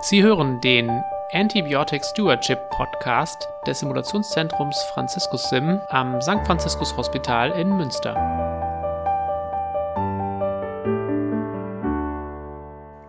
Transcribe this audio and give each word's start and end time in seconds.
Sie 0.00 0.22
hören 0.22 0.60
den 0.60 1.02
Antibiotic 1.32 2.04
Stewardship 2.04 2.70
Podcast 2.70 3.48
des 3.66 3.80
Simulationszentrums 3.80 4.80
Franziskus 4.94 5.50
Sim 5.50 5.80
am 5.88 6.22
St. 6.22 6.46
Franziskus 6.46 6.96
Hospital 6.96 7.50
in 7.60 7.76
Münster. 7.76 8.14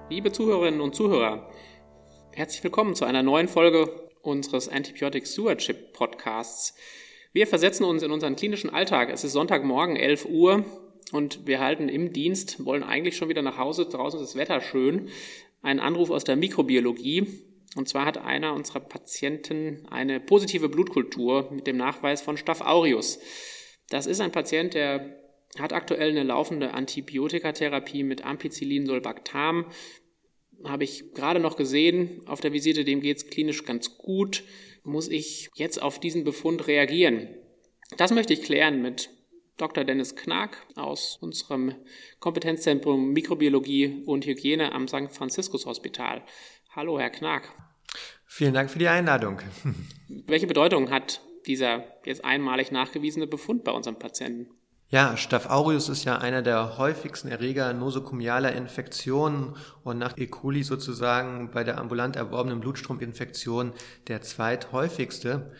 Liebe 0.09 0.31
Zuhörerinnen 0.31 0.81
und 0.81 0.95
Zuhörer, 0.95 1.47
herzlich 2.33 2.63
willkommen 2.63 2.95
zu 2.95 3.05
einer 3.05 3.21
neuen 3.21 3.47
Folge 3.47 4.09
unseres 4.23 4.67
Antibiotic 4.67 5.27
Stewardship 5.27 5.93
Podcasts. 5.93 6.75
Wir 7.33 7.45
versetzen 7.45 7.83
uns 7.83 8.01
in 8.01 8.11
unseren 8.11 8.35
klinischen 8.35 8.71
Alltag. 8.71 9.11
Es 9.13 9.23
ist 9.23 9.33
Sonntagmorgen, 9.33 9.95
11 9.95 10.25
Uhr 10.25 10.65
und 11.11 11.45
wir 11.45 11.59
halten 11.59 11.87
im 11.87 12.13
Dienst, 12.13 12.65
wollen 12.65 12.83
eigentlich 12.83 13.15
schon 13.15 13.29
wieder 13.29 13.43
nach 13.43 13.59
Hause. 13.59 13.85
Draußen 13.85 14.19
ist 14.19 14.29
das 14.29 14.35
Wetter 14.35 14.59
schön 14.59 15.09
einen 15.61 15.79
Anruf 15.79 16.09
aus 16.09 16.23
der 16.23 16.35
Mikrobiologie. 16.35 17.27
Und 17.75 17.87
zwar 17.87 18.05
hat 18.05 18.17
einer 18.17 18.53
unserer 18.53 18.79
Patienten 18.79 19.87
eine 19.89 20.19
positive 20.19 20.69
Blutkultur 20.69 21.51
mit 21.51 21.67
dem 21.67 21.77
Nachweis 21.77 22.21
von 22.21 22.37
Staph 22.37 22.61
aureus. 22.61 23.19
Das 23.89 24.07
ist 24.07 24.21
ein 24.21 24.31
Patient, 24.31 24.73
der 24.73 25.19
hat 25.57 25.73
aktuell 25.73 26.09
eine 26.09 26.23
laufende 26.23 26.73
Antibiotikatherapie 26.73 28.03
mit 28.03 28.25
Ampicillin 28.25 28.85
Sulbactam. 28.85 29.65
Habe 30.63 30.83
ich 30.83 31.13
gerade 31.13 31.39
noch 31.39 31.55
gesehen 31.55 32.21
auf 32.25 32.41
der 32.41 32.53
Visite, 32.53 32.83
dem 32.83 33.01
geht 33.01 33.17
es 33.17 33.27
klinisch 33.27 33.65
ganz 33.65 33.97
gut. 33.97 34.43
Muss 34.83 35.07
ich 35.07 35.49
jetzt 35.55 35.81
auf 35.81 35.99
diesen 35.99 36.23
Befund 36.23 36.67
reagieren? 36.67 37.29
Das 37.97 38.11
möchte 38.11 38.33
ich 38.33 38.43
klären 38.43 38.81
mit 38.81 39.09
Dr. 39.59 39.83
Dennis 39.83 40.15
Knag 40.15 40.51
aus 40.75 41.17
unserem 41.19 41.75
Kompetenzzentrum 42.19 43.11
Mikrobiologie 43.11 44.03
und 44.05 44.25
Hygiene 44.25 44.71
am 44.71 44.87
St. 44.87 45.11
Franziskus 45.11 45.65
Hospital. 45.65 46.23
Hallo, 46.75 46.97
Herr 46.97 47.09
Knag. 47.09 47.43
Vielen 48.25 48.53
Dank 48.53 48.71
für 48.71 48.79
die 48.79 48.87
Einladung. 48.87 49.41
Welche 50.07 50.47
Bedeutung 50.47 50.89
hat 50.89 51.21
dieser 51.45 51.83
jetzt 52.05 52.23
einmalig 52.23 52.71
nachgewiesene 52.71 53.27
Befund 53.27 53.65
bei 53.65 53.71
unserem 53.71 53.99
Patienten? 53.99 54.47
Ja, 54.91 55.17
Staph 55.17 55.47
aureus 55.47 55.87
ist 55.87 56.05
ja 56.05 56.17
einer 56.17 56.41
der 56.41 56.79
häufigsten 56.79 57.27
Erreger 57.27 57.73
nosokomialer 57.73 58.55
Infektionen 58.55 59.55
und 59.83 59.99
nach 59.99 60.17
E. 60.17 60.25
coli 60.25 60.63
sozusagen 60.63 61.51
bei 61.51 61.63
der 61.63 61.77
ambulant 61.77 62.15
erworbenen 62.15 62.59
Blutstrominfektion 62.59 63.73
der 64.07 64.21
zweithäufigste. 64.21 65.51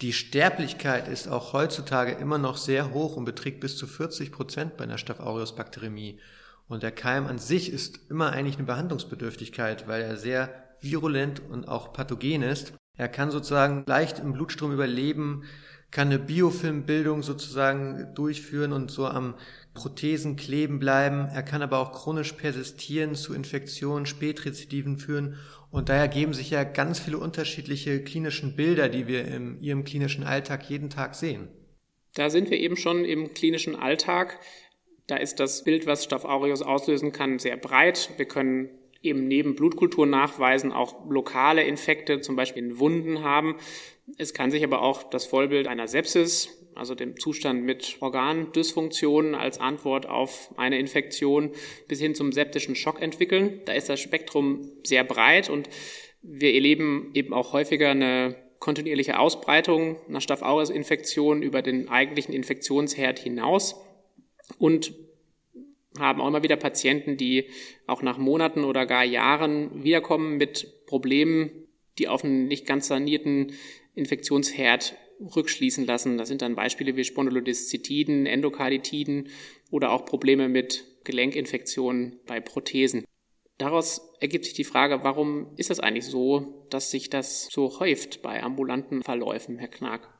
Die 0.00 0.12
Sterblichkeit 0.12 1.08
ist 1.08 1.26
auch 1.26 1.52
heutzutage 1.52 2.12
immer 2.12 2.38
noch 2.38 2.56
sehr 2.56 2.92
hoch 2.92 3.16
und 3.16 3.24
beträgt 3.24 3.58
bis 3.58 3.76
zu 3.76 3.88
40 3.88 4.30
Prozent 4.30 4.76
bei 4.76 4.84
einer 4.84 4.96
Staph 4.96 5.18
aureus 5.18 5.56
Bakteriämie. 5.56 6.20
Und 6.68 6.84
der 6.84 6.92
Keim 6.92 7.26
an 7.26 7.38
sich 7.38 7.72
ist 7.72 8.08
immer 8.08 8.30
eigentlich 8.30 8.58
eine 8.58 8.66
Behandlungsbedürftigkeit, 8.66 9.88
weil 9.88 10.02
er 10.02 10.16
sehr 10.16 10.54
virulent 10.80 11.42
und 11.50 11.66
auch 11.66 11.92
pathogen 11.92 12.42
ist. 12.42 12.74
Er 12.96 13.08
kann 13.08 13.32
sozusagen 13.32 13.82
leicht 13.86 14.20
im 14.20 14.34
Blutstrom 14.34 14.72
überleben, 14.72 15.42
kann 15.90 16.08
eine 16.08 16.20
Biofilmbildung 16.20 17.24
sozusagen 17.24 18.14
durchführen 18.14 18.72
und 18.72 18.92
so 18.92 19.06
am 19.08 19.34
Prothesen 19.74 20.36
kleben 20.36 20.78
bleiben. 20.78 21.26
Er 21.26 21.42
kann 21.42 21.62
aber 21.62 21.78
auch 21.78 21.92
chronisch 21.92 22.34
persistieren, 22.34 23.16
zu 23.16 23.34
Infektionen, 23.34 24.06
Spätrezidiven 24.06 24.98
führen. 24.98 25.38
Und 25.70 25.88
daher 25.88 26.08
geben 26.08 26.32
sich 26.32 26.50
ja 26.50 26.64
ganz 26.64 26.98
viele 26.98 27.18
unterschiedliche 27.18 28.02
klinischen 28.02 28.56
Bilder, 28.56 28.88
die 28.88 29.06
wir 29.06 29.26
in 29.26 29.60
Ihrem 29.60 29.84
klinischen 29.84 30.24
Alltag 30.24 30.68
jeden 30.70 30.88
Tag 30.88 31.14
sehen. 31.14 31.48
Da 32.14 32.30
sind 32.30 32.50
wir 32.50 32.58
eben 32.58 32.76
schon 32.76 33.04
im 33.04 33.34
klinischen 33.34 33.76
Alltag. 33.76 34.40
Da 35.06 35.16
ist 35.16 35.40
das 35.40 35.64
Bild, 35.64 35.86
was 35.86 36.04
Staph 36.04 36.24
aureus 36.24 36.62
auslösen 36.62 37.12
kann, 37.12 37.38
sehr 37.38 37.56
breit. 37.56 38.10
Wir 38.16 38.26
können 38.26 38.70
eben 39.02 39.28
neben 39.28 39.54
Blutkulturen 39.54 40.10
nachweisen 40.10 40.72
auch 40.72 41.08
lokale 41.08 41.62
Infekte, 41.62 42.20
zum 42.20 42.36
Beispiel 42.36 42.64
in 42.64 42.78
Wunden 42.78 43.22
haben. 43.22 43.56
Es 44.16 44.34
kann 44.34 44.50
sich 44.50 44.64
aber 44.64 44.82
auch 44.82 45.04
das 45.10 45.26
Vollbild 45.26 45.68
einer 45.68 45.86
Sepsis, 45.86 46.57
also 46.78 46.94
dem 46.94 47.18
Zustand 47.18 47.64
mit 47.64 47.96
Organdysfunktionen 48.00 49.34
als 49.34 49.58
Antwort 49.60 50.06
auf 50.06 50.54
eine 50.56 50.78
Infektion 50.78 51.50
bis 51.88 52.00
hin 52.00 52.14
zum 52.14 52.32
septischen 52.32 52.74
Schock 52.74 53.02
entwickeln. 53.02 53.60
Da 53.64 53.72
ist 53.72 53.88
das 53.88 54.00
Spektrum 54.00 54.70
sehr 54.84 55.04
breit 55.04 55.50
und 55.50 55.68
wir 56.22 56.54
erleben 56.54 57.10
eben 57.14 57.32
auch 57.32 57.52
häufiger 57.52 57.90
eine 57.90 58.36
kontinuierliche 58.58 59.18
Ausbreitung 59.18 59.96
einer 60.08 60.20
Staph 60.20 60.42
aureus 60.42 60.70
Infektion 60.70 61.42
über 61.42 61.62
den 61.62 61.88
eigentlichen 61.88 62.34
Infektionsherd 62.34 63.18
hinaus 63.18 63.76
und 64.58 64.92
haben 65.98 66.20
auch 66.20 66.28
immer 66.28 66.42
wieder 66.42 66.56
Patienten, 66.56 67.16
die 67.16 67.46
auch 67.86 68.02
nach 68.02 68.18
Monaten 68.18 68.64
oder 68.64 68.86
gar 68.86 69.04
Jahren 69.04 69.84
wiederkommen 69.84 70.36
mit 70.36 70.86
Problemen, 70.86 71.50
die 71.98 72.08
auf 72.08 72.24
einen 72.24 72.46
nicht 72.46 72.66
ganz 72.66 72.88
sanierten 72.88 73.52
Infektionsherd 73.94 74.96
rückschließen 75.20 75.86
lassen. 75.86 76.18
Das 76.18 76.28
sind 76.28 76.42
dann 76.42 76.56
Beispiele 76.56 76.96
wie 76.96 77.04
Spondylodiscitiden, 77.04 78.26
Endokarditiden 78.26 79.28
oder 79.70 79.92
auch 79.92 80.04
Probleme 80.04 80.48
mit 80.48 80.84
Gelenkinfektionen 81.04 82.20
bei 82.26 82.40
Prothesen. 82.40 83.04
Daraus 83.56 84.12
ergibt 84.20 84.44
sich 84.44 84.54
die 84.54 84.64
Frage, 84.64 85.02
warum 85.02 85.52
ist 85.56 85.70
es 85.70 85.80
eigentlich 85.80 86.06
so, 86.06 86.66
dass 86.70 86.90
sich 86.90 87.10
das 87.10 87.48
so 87.50 87.80
häuft 87.80 88.22
bei 88.22 88.42
ambulanten 88.42 89.02
Verläufen, 89.02 89.58
Herr 89.58 89.68
Knag? 89.68 90.17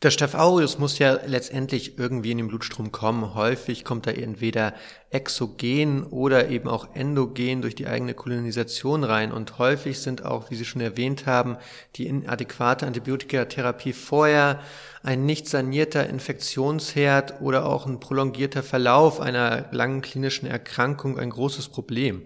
Der 0.00 0.12
Staph 0.12 0.36
aureus 0.36 0.78
muss 0.78 1.00
ja 1.00 1.18
letztendlich 1.26 1.98
irgendwie 1.98 2.30
in 2.30 2.38
den 2.38 2.46
Blutstrom 2.46 2.92
kommen. 2.92 3.34
Häufig 3.34 3.84
kommt 3.84 4.06
er 4.06 4.16
entweder 4.16 4.74
exogen 5.10 6.04
oder 6.04 6.50
eben 6.50 6.68
auch 6.68 6.94
endogen 6.94 7.62
durch 7.62 7.74
die 7.74 7.88
eigene 7.88 8.14
Kolonisation 8.14 9.02
rein. 9.02 9.32
Und 9.32 9.58
häufig 9.58 9.98
sind 9.98 10.24
auch, 10.24 10.52
wie 10.52 10.54
Sie 10.54 10.64
schon 10.64 10.82
erwähnt 10.82 11.26
haben, 11.26 11.56
die 11.96 12.06
inadäquate 12.06 12.86
Antibiotikatherapie 12.86 13.92
vorher 13.92 14.60
ein 15.02 15.26
nicht 15.26 15.48
sanierter 15.48 16.08
Infektionsherd 16.08 17.40
oder 17.40 17.66
auch 17.66 17.84
ein 17.86 17.98
prolongierter 17.98 18.62
Verlauf 18.62 19.18
einer 19.20 19.66
langen 19.72 20.00
klinischen 20.00 20.46
Erkrankung 20.46 21.18
ein 21.18 21.30
großes 21.30 21.70
Problem. 21.70 22.22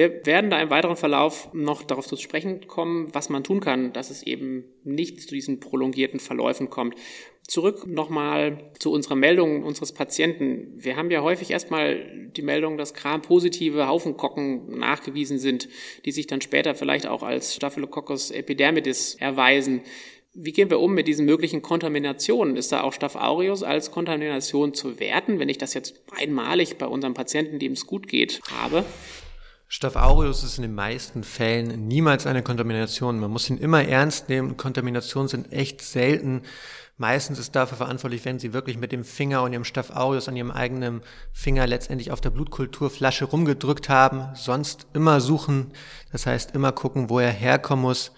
Wir 0.00 0.24
werden 0.24 0.48
da 0.48 0.58
im 0.62 0.70
weiteren 0.70 0.96
Verlauf 0.96 1.52
noch 1.52 1.82
darauf 1.82 2.06
zu 2.06 2.16
sprechen 2.16 2.66
kommen, 2.66 3.12
was 3.12 3.28
man 3.28 3.44
tun 3.44 3.60
kann, 3.60 3.92
dass 3.92 4.08
es 4.08 4.22
eben 4.22 4.64
nicht 4.82 5.20
zu 5.20 5.28
diesen 5.28 5.60
prolongierten 5.60 6.20
Verläufen 6.20 6.70
kommt. 6.70 6.94
Zurück 7.46 7.86
nochmal 7.86 8.70
zu 8.78 8.92
unserer 8.92 9.16
Meldung 9.16 9.62
unseres 9.62 9.92
Patienten. 9.92 10.72
Wir 10.74 10.96
haben 10.96 11.10
ja 11.10 11.20
häufig 11.20 11.50
erstmal 11.50 12.30
die 12.34 12.40
Meldung, 12.40 12.78
dass 12.78 12.94
Gram-positive 12.94 13.88
Haufenkocken 13.88 14.78
nachgewiesen 14.78 15.38
sind, 15.38 15.68
die 16.06 16.12
sich 16.12 16.26
dann 16.26 16.40
später 16.40 16.74
vielleicht 16.74 17.06
auch 17.06 17.22
als 17.22 17.54
Staphylococcus 17.54 18.30
epidermidis 18.30 19.16
erweisen. 19.16 19.82
Wie 20.32 20.52
gehen 20.52 20.70
wir 20.70 20.80
um 20.80 20.94
mit 20.94 21.08
diesen 21.08 21.26
möglichen 21.26 21.60
Kontaminationen? 21.60 22.56
Ist 22.56 22.72
da 22.72 22.84
auch 22.84 22.94
Staph 22.94 23.16
aureus 23.16 23.62
als 23.62 23.90
Kontamination 23.90 24.72
zu 24.72 24.98
werten, 24.98 25.38
wenn 25.40 25.50
ich 25.50 25.58
das 25.58 25.74
jetzt 25.74 26.00
einmalig 26.16 26.78
bei 26.78 26.86
unserem 26.86 27.12
Patienten, 27.12 27.58
dem 27.58 27.72
es 27.72 27.86
gut 27.86 28.08
geht, 28.08 28.40
habe? 28.50 28.86
Staph 29.72 29.94
aureus 29.94 30.42
ist 30.42 30.58
in 30.58 30.62
den 30.62 30.74
meisten 30.74 31.22
Fällen 31.22 31.86
niemals 31.86 32.26
eine 32.26 32.42
Kontamination. 32.42 33.20
Man 33.20 33.30
muss 33.30 33.48
ihn 33.48 33.56
immer 33.56 33.84
ernst 33.84 34.28
nehmen. 34.28 34.56
Kontaminationen 34.56 35.28
sind 35.28 35.52
echt 35.52 35.80
selten. 35.80 36.42
Meistens 36.96 37.38
ist 37.38 37.54
dafür 37.54 37.76
verantwortlich, 37.76 38.24
wenn 38.24 38.40
Sie 38.40 38.52
wirklich 38.52 38.78
mit 38.78 38.90
dem 38.90 39.04
Finger 39.04 39.44
und 39.44 39.52
Ihrem 39.52 39.62
Staph 39.62 39.90
aureus 39.90 40.28
an 40.28 40.34
Ihrem 40.34 40.50
eigenen 40.50 41.02
Finger 41.32 41.68
letztendlich 41.68 42.10
auf 42.10 42.20
der 42.20 42.30
Blutkulturflasche 42.30 43.26
rumgedrückt 43.26 43.88
haben. 43.88 44.34
Sonst 44.34 44.88
immer 44.92 45.20
suchen. 45.20 45.72
Das 46.10 46.26
heißt, 46.26 46.52
immer 46.56 46.72
gucken, 46.72 47.08
wo 47.08 47.20
er 47.20 47.30
herkommen 47.30 47.84
muss. 47.84 48.10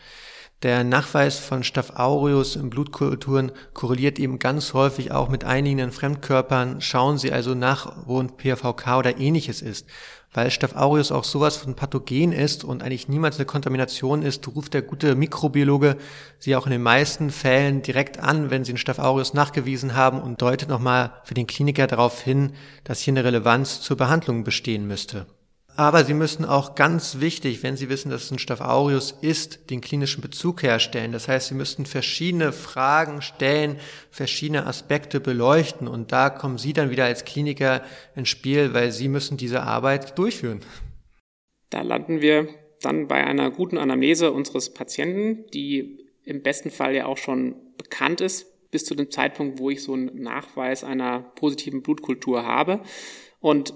Der 0.62 0.84
Nachweis 0.84 1.38
von 1.38 1.64
Staph 1.64 1.98
aureus 1.98 2.54
in 2.54 2.70
Blutkulturen 2.70 3.50
korreliert 3.74 4.18
eben 4.18 4.38
ganz 4.38 4.74
häufig 4.74 5.10
auch 5.10 5.28
mit 5.28 5.44
einigen 5.44 5.90
Fremdkörpern. 5.90 6.80
Schauen 6.80 7.18
Sie 7.18 7.32
also 7.32 7.54
nach, 7.54 8.06
wo 8.06 8.20
ein 8.20 8.36
PVK 8.36 8.98
oder 8.98 9.18
ähnliches 9.18 9.60
ist 9.60 9.86
weil 10.34 10.50
Staph 10.50 10.74
aureus 10.74 11.12
auch 11.12 11.24
sowas 11.24 11.56
von 11.56 11.74
Pathogen 11.74 12.32
ist 12.32 12.64
und 12.64 12.82
eigentlich 12.82 13.08
niemals 13.08 13.36
eine 13.36 13.44
Kontamination 13.44 14.22
ist, 14.22 14.46
ruft 14.48 14.74
der 14.74 14.82
gute 14.82 15.14
Mikrobiologe 15.14 15.96
sie 16.38 16.56
auch 16.56 16.66
in 16.66 16.72
den 16.72 16.82
meisten 16.82 17.30
Fällen 17.30 17.82
direkt 17.82 18.18
an, 18.18 18.50
wenn 18.50 18.64
sie 18.64 18.72
einen 18.72 18.78
Staph 18.78 18.98
aureus 18.98 19.34
nachgewiesen 19.34 19.94
haben 19.94 20.20
und 20.20 20.40
deutet 20.40 20.68
nochmal 20.68 21.12
für 21.24 21.34
den 21.34 21.46
Kliniker 21.46 21.86
darauf 21.86 22.20
hin, 22.22 22.52
dass 22.84 23.00
hier 23.00 23.12
eine 23.12 23.24
Relevanz 23.24 23.80
zur 23.80 23.96
Behandlung 23.96 24.44
bestehen 24.44 24.86
müsste. 24.86 25.26
Aber 25.74 26.04
Sie 26.04 26.12
müssen 26.12 26.44
auch 26.44 26.74
ganz 26.74 27.20
wichtig, 27.20 27.62
wenn 27.62 27.76
Sie 27.76 27.88
wissen, 27.88 28.10
dass 28.10 28.24
es 28.24 28.30
ein 28.30 28.38
Staph 28.38 28.60
aureus 28.60 29.16
ist, 29.22 29.70
den 29.70 29.80
klinischen 29.80 30.20
Bezug 30.20 30.62
herstellen. 30.62 31.12
Das 31.12 31.28
heißt, 31.28 31.48
Sie 31.48 31.54
müssten 31.54 31.86
verschiedene 31.86 32.52
Fragen 32.52 33.22
stellen, 33.22 33.78
verschiedene 34.10 34.66
Aspekte 34.66 35.18
beleuchten 35.18 35.88
und 35.88 36.12
da 36.12 36.28
kommen 36.28 36.58
Sie 36.58 36.74
dann 36.74 36.90
wieder 36.90 37.06
als 37.06 37.24
Kliniker 37.24 37.82
ins 38.14 38.28
Spiel, 38.28 38.74
weil 38.74 38.92
Sie 38.92 39.08
müssen 39.08 39.38
diese 39.38 39.62
Arbeit 39.62 40.18
durchführen. 40.18 40.60
Da 41.70 41.80
landen 41.80 42.20
wir 42.20 42.48
dann 42.82 43.08
bei 43.08 43.24
einer 43.24 43.50
guten 43.50 43.78
Anamnese 43.78 44.30
unseres 44.30 44.74
Patienten, 44.74 45.46
die 45.52 46.04
im 46.24 46.42
besten 46.42 46.70
Fall 46.70 46.94
ja 46.94 47.06
auch 47.06 47.16
schon 47.16 47.54
bekannt 47.78 48.20
ist, 48.20 48.70
bis 48.70 48.84
zu 48.84 48.94
dem 48.94 49.10
Zeitpunkt, 49.10 49.58
wo 49.58 49.70
ich 49.70 49.82
so 49.82 49.94
einen 49.94 50.22
Nachweis 50.22 50.84
einer 50.84 51.20
positiven 51.20 51.82
Blutkultur 51.82 52.44
habe. 52.44 52.80
Und 53.40 53.72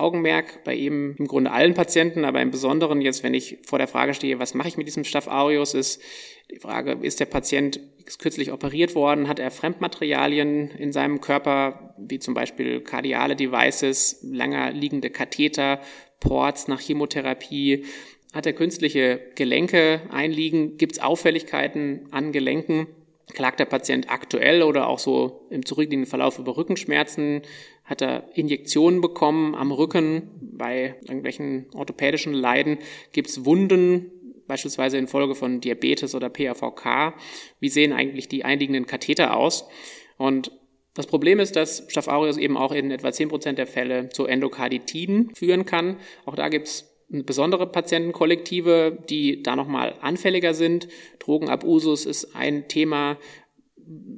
Augenmerk 0.00 0.64
bei 0.64 0.76
eben 0.76 1.16
im 1.18 1.26
Grunde 1.26 1.52
allen 1.52 1.74
Patienten, 1.74 2.24
aber 2.24 2.40
im 2.40 2.50
Besonderen 2.50 3.00
jetzt, 3.00 3.22
wenn 3.22 3.34
ich 3.34 3.58
vor 3.66 3.78
der 3.78 3.88
Frage 3.88 4.14
stehe, 4.14 4.38
was 4.38 4.54
mache 4.54 4.68
ich 4.68 4.76
mit 4.76 4.86
diesem 4.86 5.04
Staph 5.04 5.28
aureus, 5.28 5.74
ist 5.74 6.02
die 6.50 6.58
Frage, 6.58 6.98
ist 7.02 7.20
der 7.20 7.26
Patient 7.26 7.80
kürzlich 8.18 8.52
operiert 8.52 8.94
worden, 8.94 9.28
hat 9.28 9.38
er 9.38 9.50
Fremdmaterialien 9.50 10.70
in 10.70 10.92
seinem 10.92 11.20
Körper, 11.20 11.94
wie 11.98 12.18
zum 12.18 12.34
Beispiel 12.34 12.80
kardiale 12.80 13.36
Devices, 13.36 14.20
länger 14.22 14.72
liegende 14.72 15.10
Katheter, 15.10 15.80
Ports 16.18 16.68
nach 16.68 16.80
Chemotherapie, 16.80 17.84
hat 18.32 18.46
er 18.46 18.52
künstliche 18.52 19.20
Gelenke 19.34 20.02
einliegen, 20.10 20.76
gibt 20.76 20.92
es 20.92 21.00
Auffälligkeiten 21.00 22.08
an 22.10 22.32
Gelenken, 22.32 22.86
klagt 23.32 23.60
der 23.60 23.64
Patient 23.64 24.10
aktuell 24.10 24.62
oder 24.62 24.88
auch 24.88 24.98
so 24.98 25.46
im 25.50 25.64
zurückliegenden 25.64 26.08
Verlauf 26.08 26.38
über 26.38 26.56
Rückenschmerzen, 26.56 27.42
hat 27.90 28.00
er 28.00 28.28
Injektionen 28.34 29.00
bekommen 29.00 29.56
am 29.56 29.72
Rücken, 29.72 30.30
bei 30.40 30.94
irgendwelchen 31.02 31.66
orthopädischen 31.74 32.32
Leiden 32.32 32.78
gibt 33.12 33.28
es 33.28 33.44
Wunden, 33.44 34.12
beispielsweise 34.46 34.96
infolge 34.96 35.34
von 35.34 35.60
Diabetes 35.60 36.14
oder 36.14 36.30
PAVK. 36.30 37.14
Wie 37.58 37.68
sehen 37.68 37.92
eigentlich 37.92 38.28
die 38.28 38.44
einliegenden 38.44 38.86
Katheter 38.86 39.36
aus? 39.36 39.68
Und 40.16 40.52
das 40.94 41.06
Problem 41.06 41.40
ist, 41.40 41.56
dass 41.56 41.84
Staph 41.88 42.08
aureus 42.08 42.36
eben 42.36 42.56
auch 42.56 42.72
in 42.72 42.90
etwa 42.90 43.08
10% 43.08 43.52
der 43.52 43.66
Fälle 43.66 44.08
zu 44.10 44.26
Endokarditiden 44.26 45.34
führen 45.34 45.64
kann. 45.64 45.96
Auch 46.26 46.36
da 46.36 46.48
gibt 46.48 46.68
es 46.68 46.90
besondere 47.08 47.66
Patientenkollektive, 47.66 48.98
die 49.08 49.42
da 49.42 49.56
nochmal 49.56 49.94
anfälliger 50.00 50.54
sind. 50.54 50.88
Drogenabusus 51.18 52.06
ist 52.06 52.36
ein 52.36 52.68
Thema. 52.68 53.18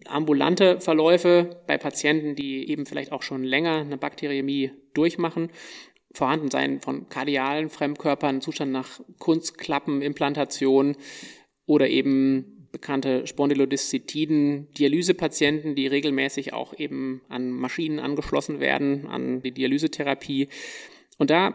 Ambulante 0.07 0.81
Verläufe 0.81 1.63
bei 1.67 1.79
Patienten, 1.79 2.35
die 2.35 2.69
eben 2.69 2.87
vielleicht 2.87 3.13
auch 3.13 3.23
schon 3.23 3.45
länger 3.45 3.77
eine 3.77 3.97
Bakteriämie 3.97 4.73
durchmachen. 4.95 5.51
Vorhandensein 6.13 6.81
von 6.81 7.09
kardialen 7.09 7.71
Fremdkörpern, 7.71 8.43
Zustand 8.43 8.73
nach 8.73 9.01
Kunstklappenimplantation 9.19 10.97
oder 11.65 11.89
eben 11.89 12.69
bekannte 12.71 13.27
Spondylodiscitiden, 13.27 14.73
Dialysepatienten, 14.73 15.75
die 15.75 15.87
regelmäßig 15.87 16.53
auch 16.53 16.79
eben 16.79 17.23
an 17.29 17.51
Maschinen 17.51 17.99
angeschlossen 17.99 18.61
werden, 18.61 19.07
an 19.07 19.43
die 19.43 19.53
Dialysetherapie. 19.53 20.49
Und 21.19 21.31
da 21.31 21.55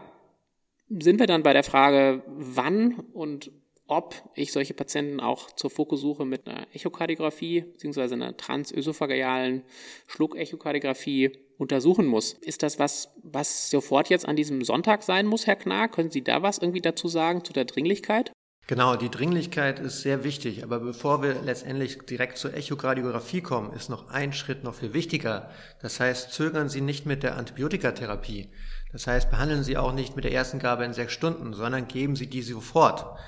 sind 0.88 1.20
wir 1.20 1.26
dann 1.26 1.42
bei 1.42 1.52
der 1.52 1.64
Frage, 1.64 2.22
wann 2.26 2.94
und 3.12 3.50
ob 3.88 4.14
ich 4.34 4.52
solche 4.52 4.74
Patienten 4.74 5.18
auch 5.18 5.50
zur 5.52 5.70
Fokussuche 5.70 6.24
mit 6.24 6.46
einer 6.46 6.66
Echokardiographie 6.74 7.62
bzw. 7.62 8.14
einer 8.14 8.36
transösophagealen 8.36 9.64
Schluckechokardiographie 10.06 11.32
untersuchen 11.56 12.06
muss. 12.06 12.34
Ist 12.34 12.62
das 12.62 12.78
was, 12.78 13.10
was 13.22 13.70
sofort 13.70 14.10
jetzt 14.10 14.28
an 14.28 14.36
diesem 14.36 14.62
Sonntag 14.62 15.02
sein 15.02 15.26
muss, 15.26 15.46
Herr 15.46 15.56
Knar? 15.56 15.88
Können 15.88 16.10
Sie 16.10 16.22
da 16.22 16.42
was 16.42 16.58
irgendwie 16.58 16.82
dazu 16.82 17.08
sagen 17.08 17.44
zu 17.44 17.52
der 17.52 17.64
Dringlichkeit? 17.64 18.30
Genau, 18.68 18.96
die 18.96 19.10
Dringlichkeit 19.10 19.78
ist 19.80 20.02
sehr 20.02 20.24
wichtig. 20.24 20.62
Aber 20.62 20.78
bevor 20.78 21.22
wir 21.22 21.40
letztendlich 21.40 22.00
direkt 22.00 22.36
zur 22.36 22.52
Echokardiographie 22.52 23.40
kommen, 23.40 23.72
ist 23.72 23.88
noch 23.88 24.10
ein 24.10 24.34
Schritt 24.34 24.62
noch 24.62 24.74
viel 24.74 24.92
wichtiger. 24.92 25.50
Das 25.80 25.98
heißt, 25.98 26.32
zögern 26.34 26.68
Sie 26.68 26.82
nicht 26.82 27.06
mit 27.06 27.22
der 27.22 27.36
Antibiotikatherapie. 27.38 28.50
Das 28.92 29.06
heißt, 29.06 29.30
behandeln 29.30 29.64
Sie 29.64 29.78
auch 29.78 29.94
nicht 29.94 30.16
mit 30.16 30.26
der 30.26 30.32
ersten 30.32 30.58
Gabe 30.58 30.84
in 30.84 30.92
sechs 30.92 31.14
Stunden, 31.14 31.54
sondern 31.54 31.88
geben 31.88 32.14
Sie 32.14 32.26
die 32.26 32.42
sofort. 32.42 33.18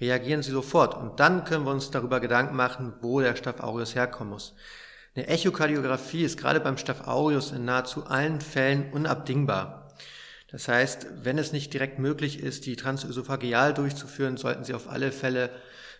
Reagieren 0.00 0.42
Sie 0.42 0.50
sofort. 0.50 0.96
Und 0.96 1.20
dann 1.20 1.44
können 1.44 1.64
wir 1.64 1.72
uns 1.72 1.90
darüber 1.90 2.20
Gedanken 2.20 2.56
machen, 2.56 2.94
wo 3.00 3.20
der 3.20 3.36
Staph 3.36 3.60
aureus 3.60 3.94
herkommen 3.94 4.32
muss. 4.32 4.54
Eine 5.14 5.26
Echokardiographie 5.26 6.22
ist 6.22 6.38
gerade 6.38 6.60
beim 6.60 6.78
Staph 6.78 7.06
aureus 7.06 7.52
in 7.52 7.64
nahezu 7.64 8.06
allen 8.06 8.40
Fällen 8.40 8.92
unabdingbar. 8.92 9.88
Das 10.50 10.68
heißt, 10.68 11.06
wenn 11.22 11.38
es 11.38 11.52
nicht 11.52 11.72
direkt 11.72 11.98
möglich 11.98 12.40
ist, 12.40 12.66
die 12.66 12.76
transösophageal 12.76 13.74
durchzuführen, 13.74 14.36
sollten 14.36 14.64
Sie 14.64 14.74
auf 14.74 14.88
alle 14.88 15.12
Fälle 15.12 15.50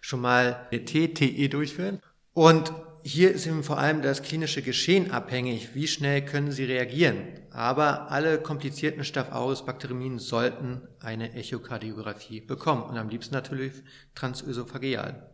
schon 0.01 0.21
mal 0.21 0.67
eine 0.71 0.85
TTE 0.85 1.49
durchführen. 1.49 2.01
Und 2.33 2.73
hier 3.03 3.33
ist 3.33 3.47
eben 3.47 3.63
vor 3.63 3.79
allem 3.79 4.03
das 4.03 4.23
klinische 4.23 4.63
Geschehen 4.63 5.11
abhängig. 5.11 5.75
Wie 5.75 5.87
schnell 5.87 6.25
können 6.25 6.53
Sie 6.53 6.65
reagieren? 6.65 7.23
Aber 7.51 8.11
alle 8.11 8.41
komplizierten 8.41 9.05
Staph 9.05 9.33
aureus 9.33 9.65
Bakterien 9.65 10.19
sollten 10.19 10.83
eine 11.01 11.35
Echokardiographie 11.35 12.41
bekommen 12.41 12.83
und 12.83 12.97
am 12.97 13.09
liebsten 13.09 13.35
natürlich 13.35 13.73
transösophageal. 14.15 15.31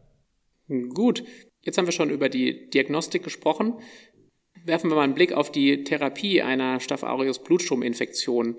Gut, 0.69 1.23
jetzt 1.63 1.79
haben 1.79 1.87
wir 1.87 1.93
schon 1.93 2.11
über 2.11 2.29
die 2.29 2.71
Diagnostik 2.71 3.23
gesprochen. 3.23 3.75
Werfen 4.65 4.91
wir 4.91 4.97
mal 4.97 5.03
einen 5.03 5.15
Blick 5.15 5.33
auf 5.33 5.53
die 5.53 5.85
Therapie 5.85 6.43
einer 6.43 6.81
Staph 6.81 7.05
aureus 7.05 7.43
Blutstrominfektion. 7.43 8.57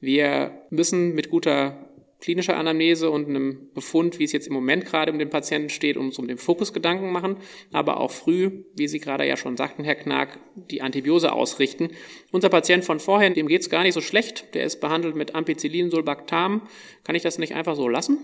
Wir 0.00 0.66
müssen 0.70 1.14
mit 1.14 1.28
guter 1.28 1.89
klinischer 2.20 2.56
Anamnese 2.56 3.10
und 3.10 3.28
einem 3.28 3.70
Befund, 3.74 4.18
wie 4.18 4.24
es 4.24 4.32
jetzt 4.32 4.46
im 4.46 4.52
Moment 4.52 4.84
gerade 4.84 5.10
um 5.10 5.18
den 5.18 5.30
Patienten 5.30 5.70
steht, 5.70 5.96
uns 5.96 6.18
um 6.18 6.28
den 6.28 6.38
Fokus 6.38 6.72
Gedanken 6.72 7.10
machen, 7.12 7.36
aber 7.72 7.98
auch 7.98 8.10
früh, 8.10 8.64
wie 8.74 8.88
Sie 8.88 9.00
gerade 9.00 9.26
ja 9.26 9.36
schon 9.36 9.56
sagten, 9.56 9.84
Herr 9.84 9.94
Knack, 9.94 10.38
die 10.54 10.82
Antibiose 10.82 11.32
ausrichten. 11.32 11.88
Unser 12.30 12.48
Patient 12.48 12.84
von 12.84 13.00
vorhin, 13.00 13.34
dem 13.34 13.48
geht 13.48 13.62
es 13.62 13.70
gar 13.70 13.82
nicht 13.82 13.94
so 13.94 14.00
schlecht, 14.00 14.54
der 14.54 14.64
ist 14.64 14.80
behandelt 14.80 15.16
mit 15.16 15.34
Ampicillin, 15.34 15.90
Sulbactam. 15.90 16.62
Kann 17.04 17.14
ich 17.14 17.22
das 17.22 17.38
nicht 17.38 17.54
einfach 17.54 17.76
so 17.76 17.88
lassen? 17.88 18.18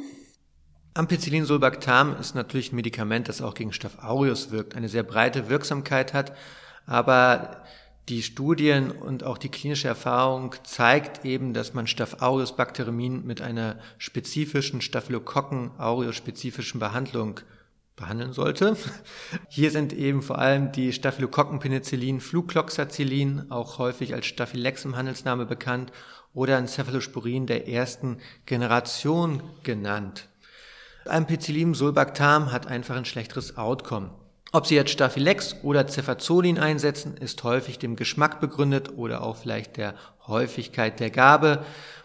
Ampicillin 0.95 1.45
Sulbactam 1.45 2.17
ist 2.19 2.35
natürlich 2.35 2.73
ein 2.73 2.77
Medikament, 2.77 3.29
das 3.29 3.43
auch 3.43 3.55
gegen 3.55 3.73
Staph 3.73 3.99
aureus 4.03 4.51
wirkt, 4.51 4.75
eine 4.75 4.89
sehr 4.89 5.03
breite 5.03 5.51
Wirksamkeit 5.51 6.15
hat, 6.15 6.35
aber 6.87 7.65
die 8.09 8.23
Studien 8.23 8.93
und 8.93 9.25
auch 9.25 9.37
die 9.37 9.49
klinische 9.49 9.89
Erfahrung 9.89 10.55
zeigt 10.63 11.25
eben, 11.25 11.55
dass 11.55 11.75
man 11.75 11.87
Staph 11.87 12.21
aureus 12.21 12.55
Bakterien 12.55 13.27
mit 13.27 13.41
einer 13.41 13.79
spezifischen 13.99 14.81
Staphylokokken 14.81 15.73
aureus 15.79 16.15
spezifischen 16.15 16.79
Behandlung 16.79 17.41
behandeln 17.97 18.33
sollte. 18.33 18.77
Hier 19.49 19.71
sind 19.71 19.93
eben 19.93 20.23
vor 20.23 20.39
allem 20.39 20.71
die 20.71 20.93
Staphylokokkenpenicillin, 20.93 22.21
Flucloxacillin, 22.21 23.51
auch 23.51 23.79
häufig 23.79 24.15
als 24.15 24.27
Staphylex 24.27 24.85
im 24.85 24.97
Handelsname 24.97 25.47
bekannt, 25.47 25.91
oder 26.33 26.65
Cephalosporin 26.67 27.47
der 27.47 27.67
ersten 27.67 28.19
Generation 28.45 29.43
genannt. 29.63 30.29
Ampicillin 31.07 31.73
Sulbactam 31.73 32.53
hat 32.53 32.67
einfach 32.67 32.97
ein 32.97 33.07
schlechteres 33.07 33.57
Outcome. 33.57 34.11
Ob 34.53 34.67
Sie 34.67 34.77
jetzt 34.77 34.93
Staphylex 34.93 35.57
oder 35.63 35.87
Cefazolin 35.89 36.59
einsetzen, 36.59 37.17
ist 37.17 37.43
häufig 37.43 37.79
dem 37.79 37.97
Geschmack 37.97 38.41
begründet 38.41 38.97
oder 38.97 39.23
auch 39.23 39.37
vielleicht 39.37 39.77
der 39.77 39.95
Häufigkeit 40.27 41.01
der 41.01 41.11
Gabe. 41.11 41.65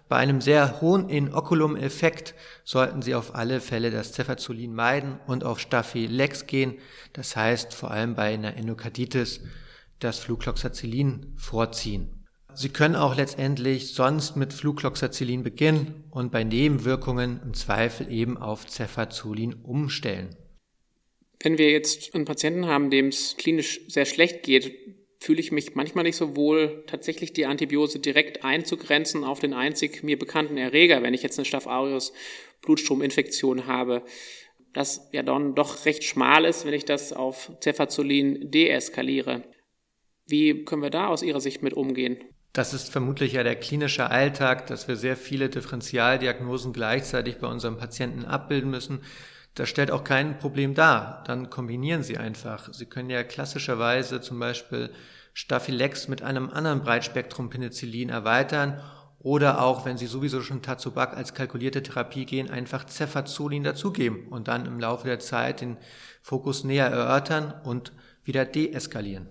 Bei 0.10 0.18
einem 0.18 0.42
sehr 0.42 0.82
hohen 0.82 1.08
Inoculum-Effekt 1.08 2.34
sollten 2.66 3.02
Sie 3.02 3.16
auf 3.16 3.36
alle 3.36 3.62
Fälle 3.62 3.92
das 3.92 4.14
Cefazolin 4.14 4.74
meiden 4.74 5.20
und 5.28 5.44
auf 5.44 5.60
Staphylex 5.60 6.48
gehen. 6.48 6.80
Das 7.14 7.36
heißt, 7.36 7.74
vor 7.74 7.92
allem 7.92 8.16
bei 8.16 8.34
einer 8.34 8.58
Endokarditis 8.58 9.42
das 10.00 10.20
Flucloxacillin 10.20 11.34
vorziehen. 11.38 12.26
Sie 12.54 12.70
können 12.70 12.98
auch 12.98 13.16
letztendlich 13.16 13.94
sonst 13.94 14.36
mit 14.36 14.52
Flucloxacillin 14.52 15.44
beginnen 15.44 16.04
und 16.10 16.32
bei 16.32 16.44
Nebenwirkungen 16.44 17.40
im 17.46 17.54
Zweifel 17.54 18.12
eben 18.12 18.38
auf 18.38 18.68
Cefazolin 18.68 19.54
umstellen. 19.54 20.36
Wenn 21.44 21.58
wir 21.58 21.72
jetzt 21.72 22.14
einen 22.14 22.26
Patienten 22.26 22.68
haben, 22.68 22.90
dem 22.90 23.08
es 23.08 23.36
klinisch 23.38 23.82
sehr 23.88 24.06
schlecht 24.06 24.44
geht, 24.44 24.74
fühle 25.20 25.40
ich 25.40 25.52
mich 25.52 25.76
manchmal 25.76 26.04
nicht 26.04 26.16
so 26.16 26.36
wohl, 26.36 26.84
tatsächlich 26.88 27.34
die 27.34 27.46
Antibiose 27.46 28.00
direkt 28.00 28.44
einzugrenzen 28.44 29.24
auf 29.24 29.40
den 29.40 29.54
einzig 29.54 30.04
mir 30.04 30.18
bekannten 30.18 30.58
Erreger, 30.58 31.04
wenn 31.04 31.14
ich 31.14 31.22
jetzt 31.22 31.38
eine 31.38 31.46
Staph 31.46 31.68
aureus 31.68 32.12
Blutstrominfektion 32.62 33.68
habe. 33.68 34.04
Das 34.74 35.10
ja 35.12 35.22
dann 35.22 35.54
doch 35.54 35.86
recht 35.86 36.04
schmal 36.04 36.46
ist, 36.46 36.66
wenn 36.66 36.74
ich 36.74 36.86
das 36.86 37.14
auf 37.14 37.52
Cefazolin 37.62 38.50
deeskaliere. 38.50 39.44
Wie 40.26 40.64
können 40.64 40.82
wir 40.82 40.90
da 40.90 41.08
aus 41.08 41.24
Ihrer 41.24 41.42
Sicht 41.42 41.62
mit 41.62 41.74
umgehen? 41.74 42.18
Das 42.54 42.74
ist 42.74 42.92
vermutlich 42.92 43.34
ja 43.34 43.44
der 43.44 43.56
klinische 43.56 44.10
Alltag, 44.10 44.68
dass 44.68 44.88
wir 44.88 44.96
sehr 44.96 45.16
viele 45.16 45.50
Differentialdiagnosen 45.50 46.74
gleichzeitig 46.74 47.38
bei 47.38 47.48
unseren 47.48 47.78
Patienten 47.78 48.26
abbilden 48.26 48.70
müssen. 48.70 49.04
Das 49.56 49.70
stellt 49.70 49.92
auch 49.92 50.04
kein 50.04 50.40
Problem 50.40 50.74
dar. 50.74 51.24
Dann 51.28 51.50
kombinieren 51.50 52.04
Sie 52.04 52.18
einfach. 52.18 52.74
Sie 52.74 52.86
können 52.86 53.10
ja 53.10 53.24
klassischerweise 53.24 54.22
zum 54.22 54.40
Beispiel 54.40 54.92
Staphylex 55.34 56.08
mit 56.08 56.22
einem 56.22 56.50
anderen 56.50 56.82
Breitspektrum 56.82 57.50
Penicillin 57.50 58.10
erweitern 58.10 58.82
oder 59.20 59.62
auch, 59.62 59.86
wenn 59.86 59.98
Sie 59.98 60.08
sowieso 60.08 60.42
schon 60.42 60.62
Tazobac 60.62 61.16
als 61.16 61.34
kalkulierte 61.34 61.84
Therapie 61.84 62.26
gehen, 62.26 62.50
einfach 62.50 62.88
Cefazolin 62.88 63.64
dazugeben 63.64 64.28
und 64.30 64.48
dann 64.48 64.66
im 64.66 64.80
Laufe 64.80 65.08
der 65.08 65.20
Zeit 65.20 65.62
den 65.62 65.78
Fokus 66.22 66.64
näher 66.64 66.88
erörtern 66.88 67.54
und 67.64 67.94
wieder 68.24 68.46
deeskalieren. 68.46 69.30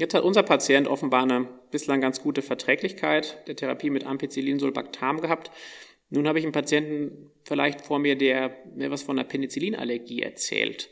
Jetzt 0.00 0.14
hat 0.14 0.24
unser 0.24 0.42
Patient 0.42 0.88
offenbar 0.88 1.22
eine 1.22 1.48
bislang 1.70 2.00
ganz 2.00 2.22
gute 2.22 2.42
Verträglichkeit 2.42 3.46
der 3.46 3.56
Therapie 3.56 3.90
mit 3.90 4.06
Ampicillin-Sulbactam 4.06 5.20
gehabt. 5.20 5.50
Nun 6.12 6.28
habe 6.28 6.38
ich 6.38 6.44
einen 6.44 6.52
Patienten 6.52 7.30
vielleicht 7.42 7.80
vor 7.80 7.98
mir, 7.98 8.16
der 8.16 8.54
mir 8.76 8.90
was 8.90 9.02
von 9.02 9.18
einer 9.18 9.26
Penicillinallergie 9.26 10.20
erzählt. 10.20 10.90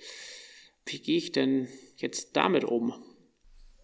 Wie 0.87 0.99
gehe 0.99 1.19
ich 1.19 1.31
denn 1.31 1.69
jetzt 1.97 2.37
damit 2.37 2.65
um? 2.65 2.95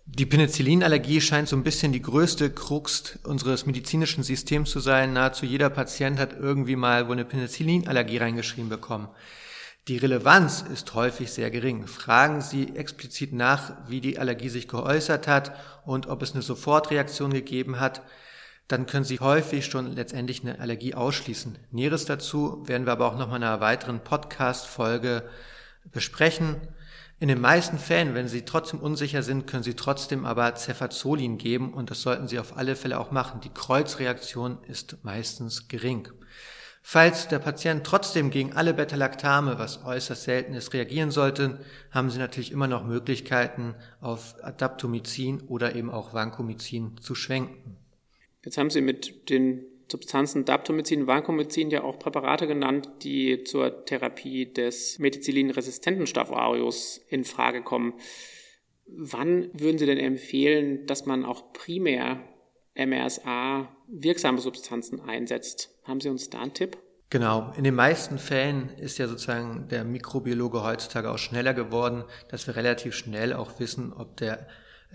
Die 0.06 0.24
Penicillinallergie 0.24 1.20
scheint 1.20 1.48
so 1.48 1.56
ein 1.56 1.62
bisschen 1.62 1.92
die 1.92 2.00
größte 2.00 2.50
Krux 2.50 3.18
unseres 3.24 3.66
medizinischen 3.66 4.22
Systems 4.22 4.70
zu 4.70 4.80
sein. 4.80 5.12
Nahezu 5.12 5.44
jeder 5.44 5.68
Patient 5.68 6.18
hat 6.18 6.32
irgendwie 6.32 6.76
mal 6.76 7.06
wohl 7.06 7.16
eine 7.16 7.26
Penicillinallergie 7.26 8.16
reingeschrieben 8.16 8.70
bekommen. 8.70 9.08
Die 9.88 9.98
Relevanz 9.98 10.62
ist 10.62 10.94
häufig 10.94 11.30
sehr 11.30 11.50
gering. 11.50 11.86
Fragen 11.86 12.40
Sie 12.40 12.74
explizit 12.76 13.34
nach, 13.34 13.76
wie 13.90 14.00
die 14.00 14.18
Allergie 14.18 14.48
sich 14.48 14.68
geäußert 14.68 15.28
hat 15.28 15.52
und 15.84 16.06
ob 16.06 16.22
es 16.22 16.32
eine 16.32 16.42
Sofortreaktion 16.42 17.30
gegeben 17.30 17.78
hat. 17.78 18.00
Dann 18.68 18.86
können 18.86 19.04
Sie 19.04 19.20
häufig 19.20 19.66
schon 19.66 19.92
letztendlich 19.92 20.42
eine 20.42 20.58
Allergie 20.58 20.94
ausschließen. 20.94 21.56
Näheres 21.70 22.04
dazu 22.04 22.66
werden 22.66 22.86
wir 22.86 22.92
aber 22.92 23.06
auch 23.06 23.16
noch 23.16 23.28
mal 23.28 23.36
in 23.36 23.44
einer 23.44 23.60
weiteren 23.60 24.00
Podcast-Folge 24.00 25.28
besprechen. 25.92 26.56
In 27.18 27.28
den 27.28 27.40
meisten 27.40 27.78
Fällen, 27.78 28.14
wenn 28.14 28.28
Sie 28.28 28.44
trotzdem 28.44 28.80
unsicher 28.80 29.22
sind, 29.22 29.46
können 29.46 29.62
Sie 29.62 29.74
trotzdem 29.74 30.26
aber 30.26 30.54
Cefazolin 30.56 31.38
geben 31.38 31.72
und 31.72 31.90
das 31.90 32.02
sollten 32.02 32.28
Sie 32.28 32.38
auf 32.40 32.56
alle 32.56 32.76
Fälle 32.76 32.98
auch 32.98 33.12
machen. 33.12 33.40
Die 33.40 33.54
Kreuzreaktion 33.54 34.58
ist 34.64 34.98
meistens 35.02 35.68
gering. 35.68 36.08
Falls 36.82 37.26
der 37.28 37.38
Patient 37.38 37.84
trotzdem 37.84 38.30
gegen 38.30 38.52
alle 38.52 38.74
Beta-Lactame, 38.74 39.58
was 39.58 39.84
äußerst 39.84 40.24
selten 40.24 40.54
ist, 40.54 40.72
reagieren 40.72 41.10
sollte, 41.10 41.60
haben 41.90 42.10
Sie 42.10 42.18
natürlich 42.18 42.52
immer 42.52 42.68
noch 42.68 42.84
Möglichkeiten, 42.84 43.74
auf 44.00 44.36
Adaptomycin 44.42 45.40
oder 45.42 45.74
eben 45.74 45.90
auch 45.90 46.14
Vancomycin 46.14 46.98
zu 46.98 47.14
schwenken. 47.14 47.76
Jetzt 48.46 48.58
haben 48.58 48.70
Sie 48.70 48.80
mit 48.80 49.28
den 49.28 49.66
Substanzen 49.90 50.44
Daptomycin, 50.44 51.08
Vancomycin 51.08 51.68
ja 51.70 51.82
auch 51.82 51.98
Präparate 51.98 52.46
genannt, 52.46 52.88
die 53.02 53.42
zur 53.42 53.84
Therapie 53.84 54.52
des 54.52 55.00
methicillin-resistenten 55.00 56.06
Staph 56.06 56.30
aureus 56.30 57.00
in 57.08 57.24
Frage 57.24 57.62
kommen. 57.62 57.94
Wann 58.86 59.50
würden 59.52 59.78
Sie 59.78 59.86
denn 59.86 59.98
empfehlen, 59.98 60.86
dass 60.86 61.06
man 61.06 61.24
auch 61.24 61.52
primär 61.52 62.20
MRSA 62.76 63.68
wirksame 63.88 64.38
Substanzen 64.38 65.00
einsetzt? 65.00 65.76
Haben 65.82 66.00
Sie 66.00 66.08
uns 66.08 66.30
da 66.30 66.40
einen 66.40 66.54
Tipp? 66.54 66.78
Genau. 67.10 67.52
In 67.56 67.64
den 67.64 67.74
meisten 67.74 68.18
Fällen 68.18 68.68
ist 68.78 68.98
ja 68.98 69.08
sozusagen 69.08 69.66
der 69.68 69.82
Mikrobiologe 69.82 70.62
heutzutage 70.62 71.10
auch 71.10 71.18
schneller 71.18 71.52
geworden, 71.52 72.04
dass 72.28 72.46
wir 72.46 72.54
relativ 72.54 72.94
schnell 72.94 73.32
auch 73.32 73.58
wissen, 73.58 73.92
ob 73.92 74.16
der 74.16 74.46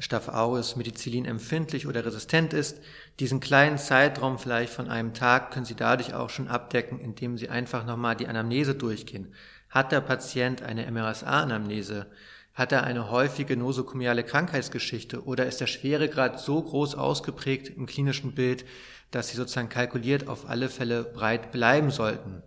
Staph 0.01 0.29
aureus 0.29 0.75
Methicillin 0.75 1.25
empfindlich 1.25 1.85
oder 1.85 2.03
resistent 2.03 2.53
ist. 2.53 2.81
Diesen 3.19 3.39
kleinen 3.39 3.77
Zeitraum 3.77 4.39
vielleicht 4.39 4.73
von 4.73 4.89
einem 4.89 5.13
Tag 5.13 5.51
können 5.51 5.65
Sie 5.65 5.75
dadurch 5.75 6.15
auch 6.15 6.31
schon 6.31 6.47
abdecken, 6.47 6.99
indem 6.99 7.37
Sie 7.37 7.49
einfach 7.49 7.85
nochmal 7.85 8.15
die 8.15 8.27
Anamnese 8.27 8.73
durchgehen. 8.73 9.33
Hat 9.69 9.91
der 9.91 10.01
Patient 10.01 10.63
eine 10.63 10.91
MRSA-Anamnese? 10.91 12.07
Hat 12.55 12.71
er 12.71 12.83
eine 12.83 13.11
häufige 13.11 13.55
nosokomiale 13.55 14.23
Krankheitsgeschichte 14.23 15.23
oder 15.23 15.45
ist 15.45 15.61
der 15.61 15.67
Schweregrad 15.67 16.39
so 16.39 16.61
groß 16.61 16.95
ausgeprägt 16.95 17.69
im 17.69 17.85
klinischen 17.85 18.33
Bild, 18.33 18.65
dass 19.11 19.29
sie 19.29 19.37
sozusagen 19.37 19.69
kalkuliert 19.69 20.27
auf 20.27 20.49
alle 20.49 20.69
Fälle 20.69 21.03
breit 21.03 21.51
bleiben 21.51 21.91
sollten? 21.91 22.41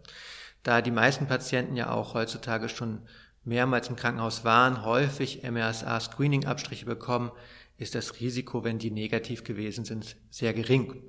Da 0.65 0.83
die 0.83 0.91
meisten 0.91 1.29
Patienten 1.29 1.77
ja 1.77 1.91
auch 1.91 2.15
heutzutage 2.15 2.69
schon 2.69 3.03
mehrmals 3.45 3.89
im 3.89 3.97
Krankenhaus 3.97 4.45
waren, 4.45 4.85
häufig 4.85 5.43
MRSA-Screening-Abstriche 5.43 6.87
bekommen, 6.87 7.31
ist 7.77 7.95
das 7.95 8.21
Risiko, 8.21 8.65
wenn 8.65 8.79
die 8.79 8.91
negativ 8.91 9.45
gewesen 9.45 9.85
sind, 9.85 10.17
sehr 10.31 10.55
gering. 10.55 11.03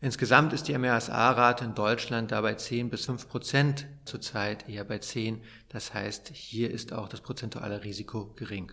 Insgesamt 0.00 0.52
ist 0.52 0.66
die 0.66 0.76
MRSA-Rate 0.76 1.64
in 1.64 1.74
Deutschland 1.74 2.32
dabei 2.32 2.54
10 2.54 2.90
bis 2.90 3.06
5 3.06 3.28
Prozent, 3.28 3.86
zurzeit 4.04 4.68
eher 4.68 4.84
bei 4.84 4.98
10. 4.98 5.42
Das 5.68 5.94
heißt, 5.94 6.30
hier 6.34 6.70
ist 6.70 6.92
auch 6.92 7.08
das 7.08 7.20
prozentuale 7.20 7.84
Risiko 7.84 8.32
gering. 8.34 8.72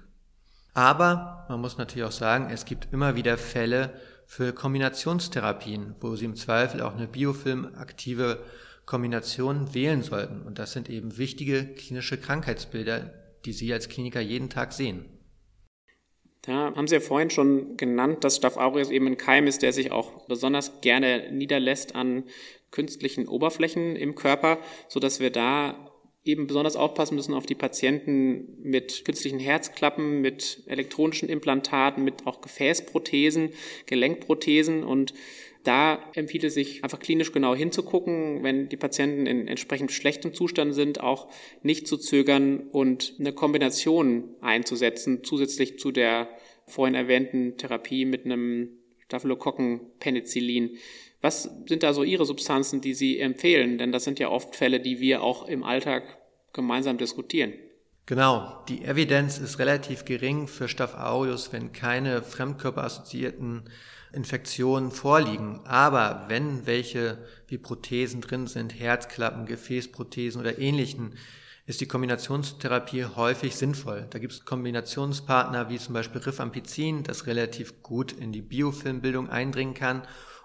Aber 0.74 1.46
man 1.50 1.62
muss 1.62 1.78
natürlich 1.78 2.08
auch 2.08 2.12
sagen, 2.12 2.50
es 2.52 2.66
gibt 2.66 2.88
immer 2.92 3.16
wieder 3.16 3.38
Fälle 3.38 3.94
für 4.26 4.54
Kombinationstherapien, 4.54 5.96
wo 6.00 6.16
Sie 6.16 6.26
im 6.26 6.36
Zweifel 6.36 6.82
auch 6.82 6.96
eine 6.96 7.08
biofilmaktive 7.08 8.44
Kombinationen 8.90 9.76
wählen 9.76 10.02
sollten. 10.02 10.42
Und 10.42 10.58
das 10.58 10.74
sind 10.74 10.90
eben 10.90 11.20
wichtige 11.20 11.64
klinische 11.76 12.18
Krankheitsbilder, 12.18 13.14
die 13.46 13.54
Sie 13.54 13.72
als 13.72 13.88
Kliniker 13.88 14.20
jeden 14.20 14.50
Tag 14.50 14.74
sehen. 14.74 15.06
Da 16.42 16.74
haben 16.76 16.88
Sie 16.88 16.96
ja 16.96 17.00
vorhin 17.00 17.30
schon 17.30 17.78
genannt, 17.78 18.24
dass 18.24 18.38
Staph 18.38 18.58
aureus 18.58 18.90
eben 18.90 19.06
ein 19.06 19.18
Keim 19.18 19.46
ist, 19.46 19.62
der 19.62 19.74
sich 19.74 19.92
auch 19.92 20.26
besonders 20.26 20.82
gerne 20.82 21.32
niederlässt 21.32 21.94
an 21.94 22.24
künstlichen 22.72 23.28
Oberflächen 23.28 23.96
im 23.96 24.16
Körper, 24.16 24.58
so 24.88 25.00
dass 25.00 25.20
wir 25.20 25.30
da 25.30 25.92
eben 26.24 26.48
besonders 26.48 26.76
aufpassen 26.76 27.14
müssen 27.14 27.36
auf 27.36 27.46
die 27.46 27.56
Patienten 27.56 28.58
mit 28.64 29.06
künstlichen 29.06 29.40
Herzklappen, 29.40 30.20
mit 30.22 30.64
elektronischen 30.66 31.30
Implantaten, 31.30 32.04
mit 32.04 32.26
auch 32.26 32.42
Gefäßprothesen, 32.42 33.52
Gelenkprothesen 33.86 34.84
und 34.84 35.14
da 35.70 36.00
empfiehlt 36.16 36.46
es 36.46 36.56
sich 36.56 36.84
einfach 36.84 37.00
klinisch 37.00 37.32
genau 37.32 37.54
hinzugucken, 37.54 38.42
wenn 38.42 38.70
die 38.70 38.76
Patienten 38.76 39.28
in 39.28 39.48
entsprechend 39.48 39.92
schlechtem 39.92 40.34
Zustand 40.34 40.74
sind, 40.74 41.00
auch 41.00 41.28
nicht 41.62 41.88
zu 41.88 41.98
zögern 41.98 42.62
und 42.72 43.14
eine 43.20 43.34
Kombination 43.34 44.36
einzusetzen, 44.42 45.24
zusätzlich 45.24 45.78
zu 45.78 45.92
der 45.92 46.28
vorhin 46.66 46.96
erwähnten 46.96 47.56
Therapie 47.58 48.06
mit 48.06 48.26
einem 48.26 48.80
Staphylokokken-Penicillin. 49.06 50.78
Was 51.22 51.44
sind 51.68 51.84
da 51.84 51.94
so 51.94 52.02
Ihre 52.02 52.26
Substanzen, 52.26 52.82
die 52.82 52.96
Sie 52.96 53.20
empfehlen? 53.20 53.78
Denn 53.78 53.92
das 53.92 54.06
sind 54.06 54.18
ja 54.18 54.30
oft 54.30 54.56
Fälle, 54.56 54.80
die 54.80 55.00
wir 55.00 55.22
auch 55.22 55.48
im 55.48 55.64
Alltag 55.64 56.18
gemeinsam 56.52 56.98
diskutieren. 56.98 57.54
Genau, 58.08 58.64
die 58.68 58.84
Evidenz 58.86 59.38
ist 59.38 59.60
relativ 59.60 60.04
gering 60.04 60.48
für 60.48 60.68
Staph 60.68 60.96
aureus, 60.96 61.54
wenn 61.54 61.74
keine 61.74 62.24
fremdkörperassoziierten 62.24 63.70
Infektionen 64.12 64.92
vorliegen. 64.92 65.62
Aber 65.66 66.26
wenn 66.28 66.66
welche 66.66 67.18
wie 67.48 67.58
Prothesen 67.58 68.22
drin 68.22 68.48
sind, 68.48 68.80
Herzklappen, 68.80 69.46
Gefäßprothesen 69.46 70.42
oder 70.42 70.60
ähnlichen, 70.60 71.16
ist 71.66 71.82
die 71.82 71.88
Kombinationstherapie 71.88 73.06
häufig 73.16 73.56
sinnvoll. 73.56 74.08
Da 74.10 74.18
gibt 74.18 74.34
es 74.34 74.46
Kombinationspartner 74.46 75.70
wie 75.70 75.78
zum 75.78 75.94
Beispiel 75.94 76.22
Rifampicin, 76.22 77.04
das 77.04 77.28
relativ 77.28 77.84
gut 77.84 78.12
in 78.12 78.32
die 78.32 78.42
Biofilmbildung 78.42 79.30
eindringen 79.30 79.76
kann, 79.76 80.02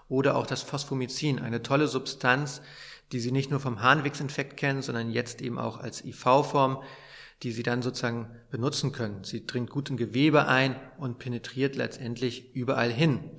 oder 0.07 0.35
auch 0.35 0.45
das 0.45 0.61
Phosphomycin, 0.61 1.39
eine 1.39 1.63
tolle 1.63 1.87
Substanz, 1.87 2.61
die 3.11 3.19
Sie 3.19 3.31
nicht 3.31 3.49
nur 3.49 3.59
vom 3.59 3.81
Harnwegsinfekt 3.81 4.55
kennen, 4.55 4.83
sondern 4.83 5.09
jetzt 5.09 5.41
eben 5.41 5.57
auch 5.57 5.79
als 5.79 6.05
IV-Form, 6.05 6.83
die 7.41 7.51
Sie 7.51 7.63
dann 7.63 7.81
sozusagen 7.81 8.29
benutzen 8.51 8.91
können. 8.91 9.23
Sie 9.23 9.47
dringt 9.47 9.71
gut 9.71 9.89
in 9.89 9.97
Gewebe 9.97 10.47
ein 10.47 10.75
und 10.99 11.17
penetriert 11.17 11.75
letztendlich 11.75 12.53
überall 12.53 12.91
hin. 12.91 13.31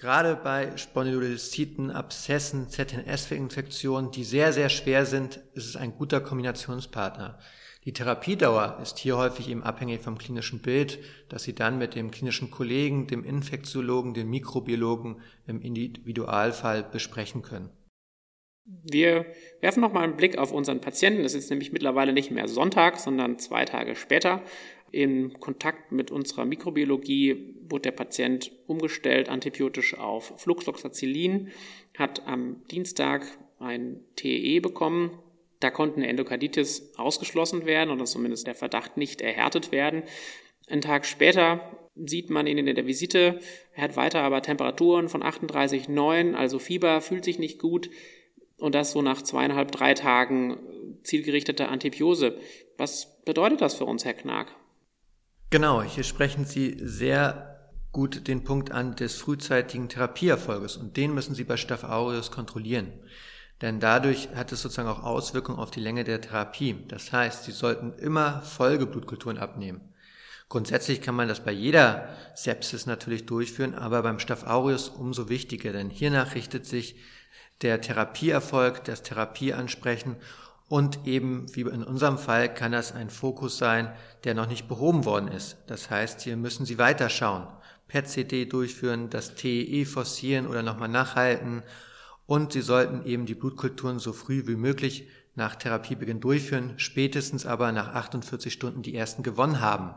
Gerade 0.00 0.36
bei 0.36 0.76
Spondylolisthiten, 0.76 1.90
Abszessen, 1.90 2.68
ZNS-Infektionen, 2.68 4.12
die 4.12 4.22
sehr, 4.22 4.52
sehr 4.52 4.68
schwer 4.68 5.04
sind, 5.04 5.40
ist 5.54 5.66
es 5.66 5.74
ein 5.74 5.96
guter 5.96 6.20
Kombinationspartner. 6.20 7.38
Die 7.84 7.92
Therapiedauer 7.92 8.78
ist 8.80 8.98
hier 8.98 9.16
häufig 9.16 9.48
eben 9.48 9.64
abhängig 9.64 10.02
vom 10.02 10.16
klinischen 10.16 10.60
Bild, 10.60 11.00
das 11.28 11.42
Sie 11.42 11.54
dann 11.54 11.78
mit 11.78 11.96
dem 11.96 12.12
klinischen 12.12 12.50
Kollegen, 12.50 13.08
dem 13.08 13.24
Infektiologen, 13.24 14.14
dem 14.14 14.30
Mikrobiologen 14.30 15.20
im 15.48 15.60
Individualfall 15.62 16.84
besprechen 16.84 17.42
können. 17.42 17.70
Wir 18.64 19.26
werfen 19.60 19.80
noch 19.80 19.92
mal 19.92 20.04
einen 20.04 20.16
Blick 20.16 20.38
auf 20.38 20.52
unseren 20.52 20.80
Patienten. 20.80 21.22
Das 21.22 21.34
ist 21.34 21.50
nämlich 21.50 21.72
mittlerweile 21.72 22.12
nicht 22.12 22.30
mehr 22.30 22.46
Sonntag, 22.46 22.98
sondern 23.00 23.38
zwei 23.38 23.64
Tage 23.64 23.96
später. 23.96 24.42
In 24.92 25.40
Kontakt 25.40 25.90
mit 25.90 26.10
unserer 26.10 26.44
Mikrobiologie 26.44 27.57
wurde 27.70 27.82
der 27.82 27.92
Patient 27.92 28.52
umgestellt 28.66 29.28
antibiotisch 29.28 29.96
auf 29.96 30.34
Fluxloxacillin, 30.38 31.50
hat 31.96 32.26
am 32.26 32.62
Dienstag 32.70 33.26
ein 33.58 34.00
TE 34.16 34.60
bekommen. 34.60 35.18
Da 35.60 35.70
konnte 35.70 35.96
eine 35.96 36.08
Endokarditis 36.08 36.92
ausgeschlossen 36.96 37.66
werden 37.66 37.90
oder 37.90 38.04
zumindest 38.04 38.46
der 38.46 38.54
Verdacht 38.54 38.96
nicht 38.96 39.20
erhärtet 39.20 39.72
werden. 39.72 40.04
Einen 40.68 40.82
Tag 40.82 41.06
später 41.06 41.60
sieht 41.96 42.30
man 42.30 42.46
ihn 42.46 42.58
in 42.58 42.74
der 42.74 42.86
Visite. 42.86 43.40
Er 43.74 43.82
hat 43.82 43.96
weiter 43.96 44.20
aber 44.20 44.42
Temperaturen 44.42 45.08
von 45.08 45.22
38,9, 45.22 46.34
also 46.34 46.58
Fieber, 46.58 47.00
fühlt 47.00 47.24
sich 47.24 47.38
nicht 47.38 47.58
gut. 47.58 47.90
Und 48.58 48.74
das 48.74 48.92
so 48.92 49.02
nach 49.02 49.22
zweieinhalb, 49.22 49.72
drei 49.72 49.94
Tagen 49.94 50.58
zielgerichteter 51.02 51.68
Antibiose. 51.68 52.38
Was 52.76 53.22
bedeutet 53.24 53.60
das 53.60 53.74
für 53.74 53.84
uns, 53.84 54.04
Herr 54.04 54.14
Knag? 54.14 54.48
Genau, 55.50 55.82
hier 55.82 56.04
sprechen 56.04 56.44
Sie 56.44 56.76
sehr 56.78 57.57
gut 57.98 58.28
den 58.28 58.44
Punkt 58.44 58.70
an 58.70 58.94
des 58.94 59.16
frühzeitigen 59.16 59.88
Therapieerfolges 59.88 60.76
und 60.76 60.96
den 60.96 61.14
müssen 61.14 61.34
Sie 61.34 61.42
bei 61.42 61.56
Staph 61.56 61.82
aureus 61.82 62.30
kontrollieren. 62.30 62.92
Denn 63.60 63.80
dadurch 63.80 64.28
hat 64.36 64.52
es 64.52 64.62
sozusagen 64.62 64.88
auch 64.88 65.02
Auswirkungen 65.02 65.58
auf 65.58 65.72
die 65.72 65.80
Länge 65.80 66.04
der 66.04 66.20
Therapie. 66.20 66.76
Das 66.86 67.10
heißt, 67.10 67.42
Sie 67.42 67.50
sollten 67.50 67.92
immer 67.94 68.42
Folgeblutkulturen 68.42 69.36
abnehmen. 69.36 69.80
Grundsätzlich 70.48 71.02
kann 71.02 71.16
man 71.16 71.26
das 71.26 71.42
bei 71.42 71.50
jeder 71.50 72.08
Sepsis 72.36 72.86
natürlich 72.86 73.26
durchführen, 73.26 73.74
aber 73.74 74.04
beim 74.04 74.20
Staph 74.20 74.46
aureus 74.46 74.90
umso 74.90 75.28
wichtiger, 75.28 75.72
denn 75.72 75.90
hiernach 75.90 76.36
richtet 76.36 76.66
sich 76.66 76.94
der 77.62 77.80
Therapieerfolg, 77.80 78.84
das 78.84 79.02
Therapieansprechen 79.02 80.14
und 80.68 81.04
eben, 81.04 81.46
wie 81.56 81.62
in 81.62 81.82
unserem 81.82 82.16
Fall, 82.16 82.54
kann 82.54 82.70
das 82.70 82.92
ein 82.92 83.10
Fokus 83.10 83.58
sein, 83.58 83.92
der 84.22 84.34
noch 84.34 84.46
nicht 84.46 84.68
behoben 84.68 85.04
worden 85.04 85.26
ist. 85.26 85.56
Das 85.66 85.90
heißt, 85.90 86.20
hier 86.20 86.36
müssen 86.36 86.64
Sie 86.64 86.78
weiterschauen. 86.78 87.48
PET-CT 87.88 88.52
durchführen, 88.52 89.10
das 89.10 89.34
TEE 89.34 89.84
forcieren 89.84 90.46
oder 90.46 90.62
nochmal 90.62 90.88
nachhalten 90.88 91.62
und 92.26 92.52
sie 92.52 92.60
sollten 92.60 93.06
eben 93.06 93.24
die 93.24 93.34
Blutkulturen 93.34 93.98
so 93.98 94.12
früh 94.12 94.46
wie 94.46 94.56
möglich 94.56 95.08
nach 95.34 95.56
Therapiebeginn 95.56 96.20
durchführen, 96.20 96.74
spätestens 96.76 97.46
aber 97.46 97.72
nach 97.72 97.94
48 97.94 98.52
Stunden 98.52 98.82
die 98.82 98.94
ersten 98.94 99.22
gewonnen 99.22 99.60
haben. 99.60 99.94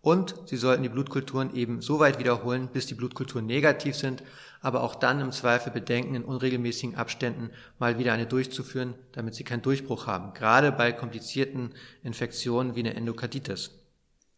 Und 0.00 0.36
sie 0.44 0.56
sollten 0.56 0.82
die 0.82 0.88
Blutkulturen 0.88 1.54
eben 1.54 1.80
so 1.80 1.98
weit 1.98 2.18
wiederholen, 2.18 2.68
bis 2.72 2.86
die 2.86 2.94
Blutkulturen 2.94 3.46
negativ 3.46 3.96
sind, 3.96 4.22
aber 4.60 4.82
auch 4.82 4.94
dann 4.94 5.20
im 5.20 5.32
Zweifel 5.32 5.72
bedenken, 5.72 6.14
in 6.14 6.24
unregelmäßigen 6.24 6.94
Abständen 6.94 7.50
mal 7.78 7.98
wieder 7.98 8.12
eine 8.12 8.26
durchzuführen, 8.26 8.94
damit 9.12 9.34
sie 9.34 9.44
keinen 9.44 9.62
Durchbruch 9.62 10.06
haben, 10.06 10.34
gerade 10.34 10.70
bei 10.70 10.92
komplizierten 10.92 11.74
Infektionen 12.02 12.76
wie 12.76 12.80
eine 12.80 12.94
Endokarditis. 12.94 13.83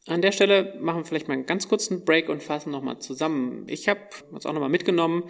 An 0.07 0.23
der 0.23 0.33
Stelle 0.33 0.77
machen 0.81 1.01
wir 1.01 1.05
vielleicht 1.05 1.29
mal 1.29 1.35
einen 1.35 1.47
ganz 1.47 1.69
kurzen 1.69 2.05
Break 2.05 2.29
und 2.29 2.43
fassen 2.43 2.71
nochmal 2.71 3.01
zusammen. 3.01 3.65
Ich 3.69 3.89
habe 3.89 4.01
uns 4.31 4.47
auch 4.47 4.53
nochmal 4.53 4.69
mitgenommen, 4.69 5.25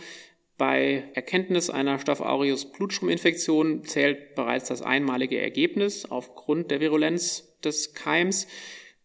bei 0.59 1.05
Erkenntnis 1.15 1.69
einer 1.69 1.99
Staph 1.99 2.21
aureus 2.21 2.73
Blutschirminfektion 2.73 3.85
zählt 3.85 4.35
bereits 4.35 4.69
das 4.69 4.83
einmalige 4.83 5.39
Ergebnis 5.39 6.11
aufgrund 6.11 6.71
der 6.71 6.81
Virulenz 6.81 7.59
des 7.63 7.95
Keims. 7.95 8.47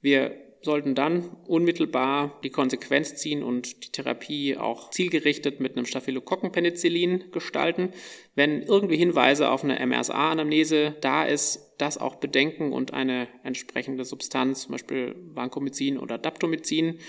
Wir 0.01 0.50
sollten 0.63 0.93
dann 0.93 1.29
unmittelbar 1.47 2.39
die 2.43 2.51
Konsequenz 2.51 3.15
ziehen 3.15 3.41
und 3.41 3.83
die 3.83 3.91
Therapie 3.91 4.57
auch 4.57 4.91
zielgerichtet 4.91 5.59
mit 5.59 5.75
einem 5.75 5.85
Staphylokokkenpenicillin 5.85 7.31
gestalten. 7.31 7.89
Wenn 8.35 8.61
irgendwie 8.61 8.97
Hinweise 8.97 9.49
auf 9.49 9.63
eine 9.63 9.83
MRSA-Anamnese 9.85 10.95
da 11.01 11.23
ist, 11.23 11.73
das 11.79 11.97
auch 11.97 12.15
bedenken 12.15 12.73
und 12.73 12.93
eine 12.93 13.27
entsprechende 13.43 14.05
Substanz, 14.05 14.63
zum 14.63 14.73
Beispiel 14.73 15.15
Vancomycin 15.33 15.97
oder 15.97 16.19
Daptomycin, 16.19 16.99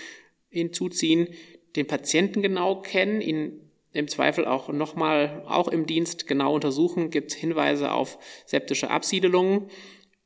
hinzuziehen, 0.49 1.27
den 1.75 1.87
Patienten 1.87 2.41
genau 2.41 2.81
kennen, 2.81 3.21
ihn 3.21 3.59
im 3.91 4.07
Zweifel 4.07 4.45
auch 4.45 4.69
nochmal, 4.69 5.43
auch 5.47 5.67
im 5.67 5.85
Dienst 5.85 6.27
genau 6.27 6.55
untersuchen, 6.55 7.11
gibt 7.11 7.31
es 7.31 7.37
Hinweise 7.37 7.91
auf 7.91 8.17
septische 8.45 8.89
Absiedelungen 8.89 9.69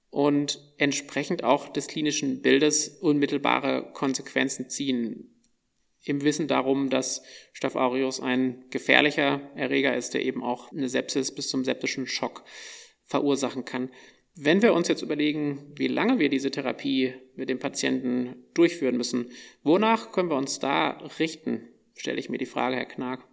und 0.10 0.60
entsprechend 0.78 1.44
auch 1.44 1.70
des 1.70 1.88
klinischen 1.88 2.42
Bildes 2.42 2.88
unmittelbare 2.88 3.92
Konsequenzen 3.94 4.70
ziehen. 4.70 5.34
Im 6.04 6.24
Wissen 6.24 6.48
darum, 6.48 6.90
dass 6.90 7.24
Staph 7.52 7.76
aureus 7.76 8.22
ein 8.22 8.64
gefährlicher 8.70 9.42
Erreger 9.56 9.96
ist, 9.96 10.14
der 10.14 10.24
eben 10.24 10.42
auch 10.42 10.72
eine 10.72 10.88
Sepsis 10.88 11.36
bis 11.36 11.50
zum 11.50 11.66
septischen 11.66 12.08
Schock 12.08 12.46
verursachen 13.04 13.66
kann. 13.66 13.90
Wenn 14.36 14.62
wir 14.62 14.74
uns 14.74 14.88
jetzt 14.88 15.02
überlegen, 15.02 15.74
wie 15.76 15.88
lange 15.88 16.20
wir 16.20 16.30
diese 16.30 16.52
Therapie 16.52 17.14
mit 17.36 17.50
dem 17.50 17.60
Patienten 17.60 18.46
durchführen 18.54 18.96
müssen, 18.96 19.32
wonach 19.64 20.12
können 20.12 20.30
wir 20.30 20.38
uns 20.38 20.60
da 20.60 20.92
richten, 21.20 21.68
stelle 21.96 22.20
ich 22.20 22.30
mir 22.30 22.38
die 22.38 22.46
Frage, 22.46 22.76
Herr 22.76 22.86
Knag. 22.86 23.28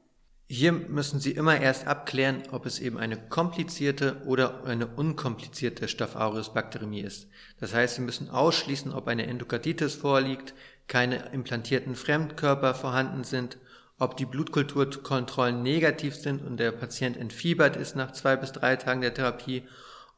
Hier 0.56 0.70
müssen 0.70 1.18
Sie 1.18 1.32
immer 1.32 1.60
erst 1.60 1.88
abklären, 1.88 2.44
ob 2.52 2.64
es 2.64 2.78
eben 2.78 2.96
eine 2.96 3.16
komplizierte 3.16 4.22
oder 4.24 4.62
eine 4.62 4.86
unkomplizierte 4.86 5.88
Staph 5.88 6.14
aureus 6.14 6.54
Bakteriämie 6.54 7.00
ist. 7.00 7.26
Das 7.58 7.74
heißt, 7.74 7.96
Sie 7.96 8.02
müssen 8.02 8.30
ausschließen, 8.30 8.92
ob 8.92 9.08
eine 9.08 9.26
Endokarditis 9.26 9.96
vorliegt, 9.96 10.54
keine 10.86 11.16
implantierten 11.32 11.96
Fremdkörper 11.96 12.72
vorhanden 12.74 13.24
sind, 13.24 13.58
ob 13.98 14.16
die 14.16 14.26
Blutkulturkontrollen 14.26 15.60
negativ 15.60 16.14
sind 16.14 16.40
und 16.40 16.58
der 16.58 16.70
Patient 16.70 17.16
entfiebert 17.16 17.74
ist 17.74 17.96
nach 17.96 18.12
zwei 18.12 18.36
bis 18.36 18.52
drei 18.52 18.76
Tagen 18.76 19.00
der 19.00 19.12
Therapie 19.12 19.64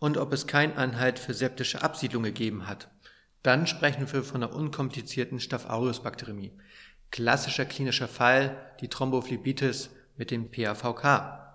und 0.00 0.18
ob 0.18 0.34
es 0.34 0.46
keinen 0.46 0.76
Anhalt 0.76 1.18
für 1.18 1.32
septische 1.32 1.80
Absiedlung 1.80 2.24
gegeben 2.24 2.66
hat. 2.66 2.90
Dann 3.42 3.66
sprechen 3.66 4.12
wir 4.12 4.22
von 4.22 4.42
einer 4.42 4.54
unkomplizierten 4.54 5.40
Staph 5.40 5.70
aureus 5.70 6.02
Bakteriämie. 6.02 6.52
Klassischer 7.10 7.64
klinischer 7.64 8.08
Fall, 8.08 8.54
die 8.82 8.88
Thrombophlebitis 8.88 9.95
mit 10.16 10.30
dem 10.30 10.50
PAVK. 10.50 11.46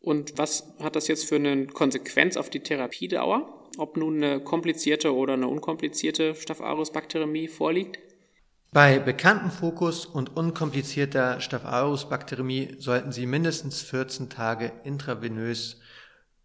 Und 0.00 0.38
was 0.38 0.74
hat 0.80 0.96
das 0.96 1.08
jetzt 1.08 1.28
für 1.28 1.36
eine 1.36 1.66
Konsequenz 1.66 2.36
auf 2.36 2.50
die 2.50 2.60
Therapiedauer? 2.60 3.68
Ob 3.78 3.96
nun 3.96 4.22
eine 4.22 4.40
komplizierte 4.40 5.14
oder 5.14 5.34
eine 5.34 5.48
unkomplizierte 5.48 6.34
Staph 6.34 6.60
aureus 6.60 6.92
Bakteriämie 6.92 7.48
vorliegt? 7.48 7.98
Bei 8.72 8.98
bekanntem 8.98 9.50
Fokus 9.50 10.04
und 10.04 10.36
unkomplizierter 10.36 11.40
Staph 11.40 11.64
aureus 11.64 12.08
Bakteriämie 12.08 12.76
sollten 12.78 13.12
Sie 13.12 13.26
mindestens 13.26 13.82
14 13.82 14.28
Tage 14.30 14.72
intravenös 14.84 15.80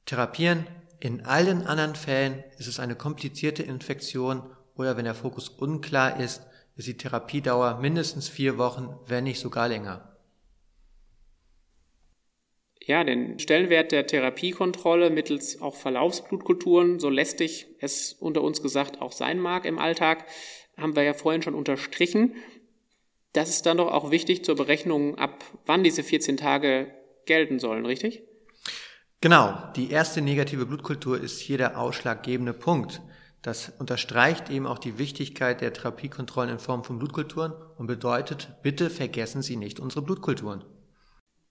therapieren. 0.05 0.65
In 0.99 1.25
allen 1.25 1.67
anderen 1.67 1.95
Fällen 1.95 2.43
ist 2.57 2.67
es 2.67 2.79
eine 2.79 2.95
komplizierte 2.95 3.63
Infektion 3.63 4.43
oder 4.75 4.95
wenn 4.95 5.05
der 5.05 5.15
Fokus 5.15 5.49
unklar 5.49 6.19
ist, 6.19 6.41
ist 6.75 6.87
die 6.87 6.97
Therapiedauer 6.97 7.79
mindestens 7.79 8.29
vier 8.29 8.57
Wochen, 8.57 8.95
wenn 9.07 9.25
nicht 9.25 9.39
sogar 9.39 9.67
länger. 9.67 10.17
Ja, 12.85 13.03
den 13.03 13.39
Stellenwert 13.39 13.93
der 13.93 14.07
Therapiekontrolle 14.07 15.09
mittels 15.09 15.61
auch 15.61 15.75
Verlaufsblutkulturen, 15.75 16.99
so 16.99 17.09
lästig 17.09 17.67
es 17.79 18.13
unter 18.13 18.41
uns 18.41 18.61
gesagt 18.61 19.01
auch 19.01 19.13
sein 19.13 19.39
mag 19.39 19.65
im 19.65 19.79
Alltag, 19.79 20.25
haben 20.77 20.95
wir 20.95 21.03
ja 21.03 21.13
vorhin 21.13 21.41
schon 21.41 21.55
unterstrichen. 21.55 22.35
Das 23.31 23.49
ist 23.49 23.65
dann 23.65 23.77
doch 23.77 23.91
auch 23.91 24.11
wichtig 24.11 24.43
zur 24.43 24.55
Berechnung, 24.55 25.17
ab 25.17 25.45
wann 25.65 25.83
diese 25.83 26.03
14 26.03 26.35
Tage 26.35 26.91
gelten 27.25 27.57
sollen, 27.57 27.85
richtig? 27.85 28.23
Genau, 29.21 29.57
die 29.77 29.89
erste 29.89 30.21
negative 30.21 30.65
Blutkultur 30.65 31.19
ist 31.19 31.39
hier 31.39 31.57
der 31.57 31.79
ausschlaggebende 31.79 32.53
Punkt. 32.53 33.01
Das 33.43 33.73
unterstreicht 33.77 34.49
eben 34.49 34.65
auch 34.65 34.79
die 34.79 34.97
Wichtigkeit 34.97 35.59
der 35.59 35.73
Therapiekontrollen 35.73 36.49
in 36.49 36.59
Form 36.59 36.85
von 36.85 36.97
Blutkulturen 36.97 37.51
und 37.77 37.87
bedeutet, 37.87 38.47
bitte 38.63 38.89
vergessen 38.89 39.41
Sie 39.41 39.57
nicht 39.57 39.81
unsere 39.81 40.01
Blutkulturen. 40.01 40.63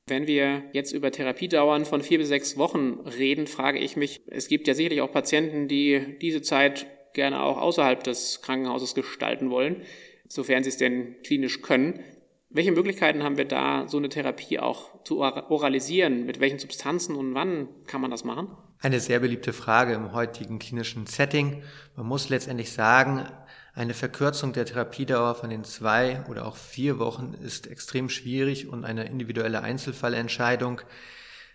Wenn 0.09 0.27
wir 0.27 0.65
jetzt 0.73 0.93
über 0.93 1.13
Therapiedauern 1.13 1.85
von 1.85 2.01
vier 2.01 2.19
bis 2.19 2.29
sechs 2.29 2.57
Wochen 2.57 3.01
reden, 3.19 3.47
frage 3.47 3.79
ich 3.79 3.97
mich, 3.97 4.23
es 4.27 4.49
gibt 4.49 4.67
ja 4.67 4.75
sicherlich 4.75 5.03
auch 5.03 5.13
Patienten, 5.13 5.69
die 5.69 6.19
diese 6.21 6.41
Zeit 6.41 6.87
gerne 7.13 7.43
auch 7.43 7.59
außerhalb 7.59 8.03
des 8.03 8.41
Krankenhauses 8.41 8.95
gestalten 8.95 9.51
wollen, 9.51 9.83
sofern 10.29 10.65
sie 10.65 10.71
es 10.71 10.79
denn 10.79 11.17
klinisch 11.23 11.61
können. 11.61 12.01
Welche 12.49 12.73
Möglichkeiten 12.73 13.23
haben 13.23 13.37
wir 13.37 13.45
da, 13.45 13.87
so 13.87 13.99
eine 13.99 14.09
Therapie 14.09 14.59
auch 14.59 15.05
zu 15.05 15.21
oralisieren? 15.21 16.25
Mit 16.25 16.41
welchen 16.41 16.59
Substanzen 16.59 17.17
und 17.17 17.35
wann 17.35 17.69
kann 17.87 18.01
man 18.01 18.11
das 18.11 18.25
machen? 18.25 18.49
Eine 18.83 18.99
sehr 18.99 19.21
beliebte 19.21 19.53
Frage 19.53 19.93
im 19.93 20.13
heutigen 20.13 20.59
klinischen 20.59 21.07
Setting. 21.07 21.63
Man 21.95 22.05
muss 22.05 22.31
letztendlich 22.31 22.73
sagen, 22.73 23.29
eine 23.75 23.95
Verkürzung 23.95 24.53
der 24.53 24.67
Therapiedauer 24.67 25.37
von 25.37 25.51
den 25.51 25.63
zwei 25.63 26.25
oder 26.29 26.47
auch 26.47 26.57
vier 26.57 26.99
Wochen 26.99 27.33
ist 27.33 27.69
extrem 27.69 28.09
schwierig 28.09 28.67
und 28.67 28.85
eine 28.85 29.05
individuelle 29.05 29.61
Einzelfallentscheidung. 29.61 30.81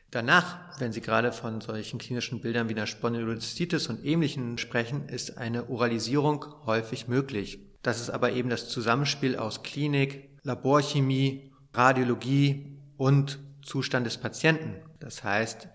Danach, 0.09 0.79
wenn 0.79 0.93
Sie 0.93 1.01
gerade 1.01 1.33
von 1.33 1.59
solchen 1.59 1.99
klinischen 1.99 2.39
Bildern 2.39 2.69
wie 2.69 2.75
einer 2.75 2.87
Spondylolisthetis 2.87 3.87
und 3.87 4.05
ähnlichen 4.05 4.57
sprechen, 4.57 5.09
ist 5.09 5.37
eine 5.37 5.69
Oralisierung 5.69 6.45
häufig 6.65 7.09
möglich. 7.09 7.59
Das 7.83 7.99
ist 7.99 8.09
aber 8.09 8.31
eben 8.31 8.49
das 8.49 8.69
Zusammenspiel 8.69 9.35
aus 9.35 9.63
Klinik, 9.63 10.29
Laborchemie, 10.43 11.51
Radiologie 11.73 12.79
und 12.95 13.37
Zustand 13.63 14.05
des 14.05 14.17
Patienten. 14.17 14.77
Das 15.01 15.25
heißt, 15.25 15.67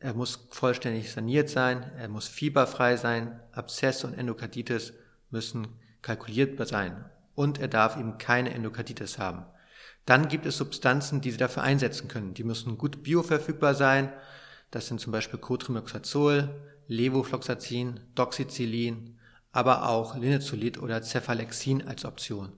er 0.00 0.14
muss 0.14 0.46
vollständig 0.50 1.10
saniert 1.10 1.48
sein, 1.48 1.90
er 1.98 2.08
muss 2.08 2.28
fieberfrei 2.28 2.96
sein, 2.96 3.40
Abszess 3.52 4.04
und 4.04 4.14
Endokarditis 4.14 4.92
müssen 5.30 5.68
kalkulierbar 6.02 6.66
sein 6.66 7.04
und 7.34 7.58
er 7.58 7.68
darf 7.68 7.96
eben 7.96 8.18
keine 8.18 8.52
Endokarditis 8.52 9.18
haben. 9.18 9.44
Dann 10.04 10.28
gibt 10.28 10.46
es 10.46 10.56
Substanzen, 10.56 11.20
die 11.20 11.32
Sie 11.32 11.36
dafür 11.36 11.64
einsetzen 11.64 12.08
können. 12.08 12.32
Die 12.32 12.44
müssen 12.44 12.78
gut 12.78 13.02
bioverfügbar 13.02 13.74
sein. 13.74 14.12
Das 14.70 14.86
sind 14.86 15.00
zum 15.00 15.12
Beispiel 15.12 15.40
Cotrimoxazol, 15.40 16.48
Levofloxacin, 16.86 18.00
Doxycyclin, 18.14 19.18
aber 19.50 19.88
auch 19.88 20.16
Linezolid 20.16 20.78
oder 20.78 21.02
Cephalexin 21.02 21.86
als 21.86 22.04
Option. 22.04 22.52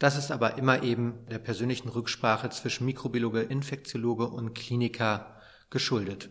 Das 0.00 0.16
ist 0.16 0.30
aber 0.30 0.58
immer 0.58 0.82
eben 0.82 1.26
der 1.30 1.38
persönlichen 1.38 1.88
Rücksprache 1.88 2.50
zwischen 2.50 2.84
Mikrobiologe, 2.84 3.42
Infektiologe 3.42 4.28
und 4.28 4.54
Kliniker 4.54 5.36
geschuldet. 5.70 6.30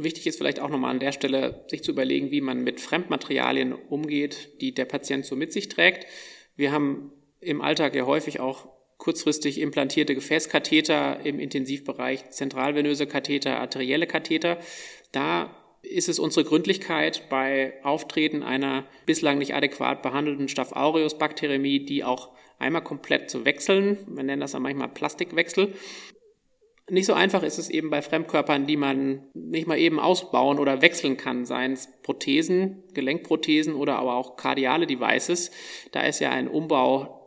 Wichtig 0.00 0.28
ist 0.28 0.38
vielleicht 0.38 0.60
auch 0.60 0.68
nochmal 0.68 0.92
an 0.92 1.00
der 1.00 1.10
Stelle, 1.10 1.64
sich 1.66 1.82
zu 1.82 1.90
überlegen, 1.90 2.30
wie 2.30 2.40
man 2.40 2.62
mit 2.62 2.80
Fremdmaterialien 2.80 3.72
umgeht, 3.72 4.60
die 4.60 4.72
der 4.72 4.84
Patient 4.84 5.26
so 5.26 5.34
mit 5.34 5.52
sich 5.52 5.68
trägt. 5.68 6.06
Wir 6.54 6.70
haben 6.70 7.12
im 7.40 7.60
Alltag 7.60 7.96
ja 7.96 8.06
häufig 8.06 8.38
auch 8.38 8.68
kurzfristig 8.96 9.60
implantierte 9.60 10.14
Gefäßkatheter 10.14 11.24
im 11.24 11.40
Intensivbereich, 11.40 12.30
zentralvenöse 12.30 13.08
Katheter, 13.08 13.58
arterielle 13.58 14.06
Katheter. 14.06 14.58
Da 15.10 15.50
ist 15.82 16.08
es 16.08 16.20
unsere 16.20 16.44
Gründlichkeit 16.44 17.28
bei 17.28 17.74
Auftreten 17.82 18.44
einer 18.44 18.86
bislang 19.04 19.38
nicht 19.38 19.54
adäquat 19.54 20.02
behandelten 20.02 20.48
Staph 20.48 20.72
aureus 20.72 21.18
Bakteriämie, 21.18 21.84
die 21.84 22.04
auch 22.04 22.30
einmal 22.60 22.82
komplett 22.84 23.30
zu 23.30 23.44
wechseln. 23.44 23.98
Wir 24.06 24.22
nennen 24.22 24.40
das 24.40 24.52
dann 24.52 24.62
manchmal 24.62 24.88
Plastikwechsel. 24.88 25.74
Nicht 26.90 27.06
so 27.06 27.12
einfach 27.12 27.42
ist 27.42 27.58
es 27.58 27.68
eben 27.68 27.90
bei 27.90 28.00
Fremdkörpern, 28.00 28.66
die 28.66 28.76
man 28.76 29.22
nicht 29.34 29.66
mal 29.66 29.78
eben 29.78 30.00
ausbauen 30.00 30.58
oder 30.58 30.80
wechseln 30.80 31.16
kann, 31.16 31.44
seien 31.44 31.72
es 31.72 31.88
Prothesen, 32.02 32.82
Gelenkprothesen 32.94 33.74
oder 33.74 33.96
aber 33.96 34.14
auch 34.14 34.36
kardiale 34.36 34.86
Devices. 34.86 35.50
Da 35.92 36.00
ist 36.00 36.20
ja 36.20 36.30
ein 36.30 36.48
Umbau 36.48 37.18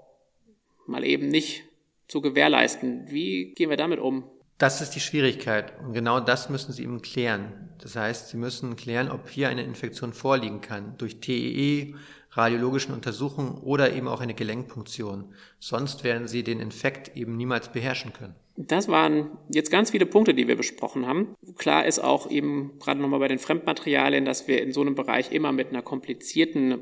mal 0.87 1.03
eben 1.05 1.27
nicht 1.27 1.63
zu 2.07 2.21
gewährleisten. 2.21 3.05
Wie 3.09 3.53
gehen 3.53 3.69
wir 3.69 3.77
damit 3.77 3.99
um? 3.99 4.23
Das 4.57 4.81
ist 4.81 4.91
die 4.91 4.99
Schwierigkeit 4.99 5.73
und 5.79 5.93
genau 5.93 6.19
das 6.19 6.49
müssen 6.49 6.71
Sie 6.71 6.83
eben 6.83 7.01
klären. 7.01 7.69
Das 7.79 7.95
heißt, 7.95 8.29
Sie 8.29 8.37
müssen 8.37 8.75
klären, 8.75 9.09
ob 9.09 9.27
hier 9.27 9.49
eine 9.49 9.63
Infektion 9.63 10.13
vorliegen 10.13 10.61
kann 10.61 10.95
durch 10.99 11.19
TEE, 11.19 11.95
radiologischen 12.31 12.93
Untersuchungen 12.93 13.57
oder 13.57 13.93
eben 13.93 14.07
auch 14.07 14.21
eine 14.21 14.35
Gelenkpunktion. 14.35 15.33
Sonst 15.59 16.03
werden 16.03 16.27
Sie 16.27 16.43
den 16.43 16.59
Infekt 16.59 17.15
eben 17.17 17.37
niemals 17.37 17.71
beherrschen 17.71 18.13
können. 18.13 18.35
Das 18.57 18.87
waren 18.87 19.37
jetzt 19.49 19.71
ganz 19.71 19.91
viele 19.91 20.05
Punkte, 20.05 20.33
die 20.33 20.47
wir 20.47 20.55
besprochen 20.55 21.07
haben. 21.07 21.35
Klar 21.57 21.85
ist 21.85 21.99
auch 21.99 22.29
eben 22.29 22.77
gerade 22.79 22.99
nochmal 22.99 23.19
bei 23.19 23.27
den 23.27 23.39
Fremdmaterialien, 23.39 24.25
dass 24.25 24.47
wir 24.47 24.61
in 24.61 24.71
so 24.73 24.81
einem 24.81 24.95
Bereich 24.95 25.31
immer 25.31 25.51
mit 25.51 25.69
einer 25.69 25.81
komplizierten 25.81 26.79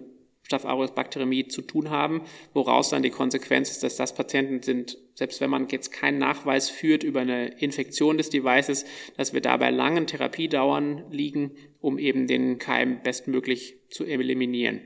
Staph 0.50 0.66
aureus 0.66 0.96
Bakteriämie 0.96 1.48
zu 1.48 1.62
tun 1.62 1.92
haben, 1.92 2.22
woraus 2.56 2.90
dann 2.90 3.04
die 3.04 3.12
Konsequenz 3.12 3.70
ist, 3.70 3.84
dass 3.84 3.98
das 3.98 4.16
Patienten 4.16 4.64
sind, 4.64 4.98
selbst 5.14 5.42
wenn 5.42 5.52
man 5.52 5.68
jetzt 5.70 5.92
keinen 5.92 6.18
Nachweis 6.18 6.72
führt 6.72 7.04
über 7.04 7.20
eine 7.20 7.50
Infektion 7.60 8.18
des 8.18 8.32
Devices, 8.32 8.86
dass 9.16 9.32
wir 9.32 9.42
dabei 9.42 9.70
langen 9.70 10.08
Therapiedauern 10.08 11.06
liegen, 11.12 11.52
um 11.80 12.00
eben 12.00 12.26
den 12.26 12.58
Keim 12.58 13.04
bestmöglich 13.04 13.78
zu 13.92 14.06
eliminieren. 14.06 14.82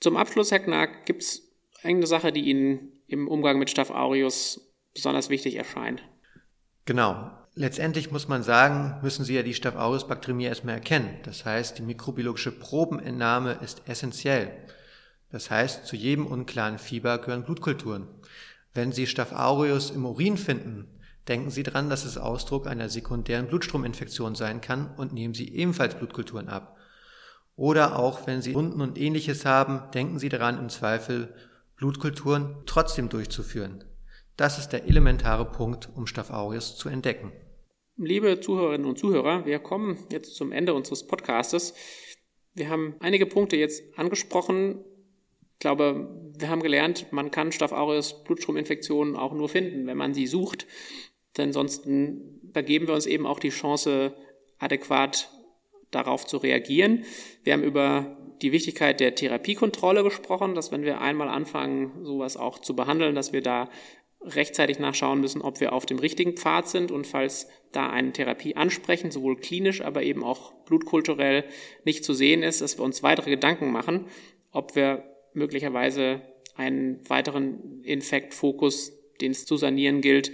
Zum 0.00 0.18
Abschluss, 0.18 0.50
Herr 0.50 0.58
Knack, 0.58 1.06
gibt 1.06 1.22
es 1.22 1.54
eine 1.82 2.06
Sache, 2.06 2.30
die 2.30 2.42
Ihnen 2.42 3.00
im 3.06 3.28
Umgang 3.28 3.58
mit 3.58 3.70
Staph 3.70 3.90
aureus 3.90 4.71
besonders 4.94 5.28
wichtig 5.28 5.56
erscheint? 5.56 6.02
Genau. 6.84 7.30
Letztendlich 7.54 8.10
muss 8.10 8.28
man 8.28 8.42
sagen, 8.42 8.98
müssen 9.02 9.26
Sie 9.26 9.34
ja 9.34 9.42
die 9.42 9.52
Staph 9.52 9.74
Bakteriämie 9.74 10.46
erstmal 10.46 10.76
erkennen. 10.76 11.18
Das 11.24 11.44
heißt, 11.44 11.78
die 11.78 11.82
mikrobiologische 11.82 12.50
Probenentnahme 12.50 13.58
ist 13.62 13.82
essentiell. 13.86 14.50
Das 15.30 15.50
heißt, 15.50 15.86
zu 15.86 15.94
jedem 15.94 16.26
unklaren 16.26 16.78
Fieber 16.78 17.18
gehören 17.18 17.44
Blutkulturen. 17.44 18.08
Wenn 18.72 18.92
Sie 18.92 19.06
Staph 19.06 19.32
aureus 19.32 19.90
im 19.90 20.06
Urin 20.06 20.38
finden, 20.38 20.88
denken 21.28 21.50
Sie 21.50 21.62
dran, 21.62 21.90
dass 21.90 22.06
es 22.06 22.16
Ausdruck 22.16 22.66
einer 22.66 22.88
sekundären 22.88 23.48
Blutstrominfektion 23.48 24.34
sein 24.34 24.62
kann 24.62 24.94
und 24.96 25.12
nehmen 25.12 25.34
Sie 25.34 25.54
ebenfalls 25.54 25.94
Blutkulturen 25.94 26.48
ab. 26.48 26.78
Oder 27.54 27.98
auch 27.98 28.26
wenn 28.26 28.40
Sie 28.40 28.54
Wunden 28.54 28.80
und 28.80 28.98
ähnliches 28.98 29.44
haben, 29.44 29.90
denken 29.92 30.18
Sie 30.18 30.30
daran, 30.30 30.58
im 30.58 30.70
Zweifel 30.70 31.34
Blutkulturen 31.76 32.56
trotzdem 32.64 33.10
durchzuführen. 33.10 33.84
Das 34.36 34.58
ist 34.58 34.70
der 34.70 34.84
elementare 34.84 35.44
Punkt, 35.44 35.88
um 35.94 36.06
Staph 36.06 36.30
aureus 36.30 36.76
zu 36.76 36.88
entdecken. 36.88 37.32
Liebe 37.96 38.40
Zuhörerinnen 38.40 38.86
und 38.86 38.98
Zuhörer, 38.98 39.44
wir 39.44 39.58
kommen 39.58 39.98
jetzt 40.10 40.34
zum 40.34 40.52
Ende 40.52 40.74
unseres 40.74 41.06
Podcastes. 41.06 41.74
Wir 42.54 42.68
haben 42.68 42.96
einige 43.00 43.26
Punkte 43.26 43.56
jetzt 43.56 43.82
angesprochen, 43.98 44.84
glaube, 45.62 46.08
wir 46.36 46.50
haben 46.50 46.62
gelernt, 46.62 47.06
man 47.12 47.30
kann 47.30 47.52
Staph 47.52 47.72
aureus 47.72 48.24
Blutstrominfektionen 48.24 49.16
auch 49.16 49.32
nur 49.32 49.48
finden, 49.48 49.86
wenn 49.86 49.96
man 49.96 50.12
sie 50.12 50.26
sucht. 50.26 50.66
Denn 51.36 51.48
ansonsten 51.48 52.50
vergeben 52.52 52.88
wir 52.88 52.94
uns 52.94 53.06
eben 53.06 53.26
auch 53.26 53.38
die 53.38 53.50
Chance, 53.50 54.14
adäquat 54.58 55.30
darauf 55.90 56.26
zu 56.26 56.36
reagieren. 56.36 57.04
Wir 57.44 57.54
haben 57.54 57.62
über 57.62 58.16
die 58.42 58.52
Wichtigkeit 58.52 58.98
der 58.98 59.14
Therapiekontrolle 59.14 60.02
gesprochen, 60.02 60.54
dass 60.54 60.72
wenn 60.72 60.82
wir 60.82 61.00
einmal 61.00 61.28
anfangen, 61.28 62.04
sowas 62.04 62.36
auch 62.36 62.58
zu 62.58 62.74
behandeln, 62.74 63.14
dass 63.14 63.32
wir 63.32 63.40
da 63.40 63.70
rechtzeitig 64.24 64.78
nachschauen 64.78 65.20
müssen, 65.20 65.42
ob 65.42 65.60
wir 65.60 65.72
auf 65.72 65.86
dem 65.86 65.98
richtigen 65.98 66.36
Pfad 66.36 66.68
sind 66.68 66.90
und 66.90 67.06
falls 67.06 67.48
da 67.72 67.90
eine 67.90 68.12
Therapie 68.12 68.56
ansprechen, 68.56 69.10
sowohl 69.10 69.36
klinisch, 69.36 69.80
aber 69.82 70.02
eben 70.02 70.22
auch 70.22 70.52
blutkulturell 70.64 71.44
nicht 71.84 72.04
zu 72.04 72.14
sehen 72.14 72.42
ist, 72.42 72.60
dass 72.60 72.78
wir 72.78 72.84
uns 72.84 73.02
weitere 73.02 73.30
Gedanken 73.30 73.72
machen, 73.72 74.06
ob 74.52 74.76
wir 74.76 75.04
möglicherweise 75.34 76.22
einen 76.54 77.00
weiteren 77.08 77.82
Infektfokus, 77.82 78.92
den 79.20 79.32
es 79.32 79.46
zu 79.46 79.56
sanieren 79.56 80.00
gilt, 80.00 80.32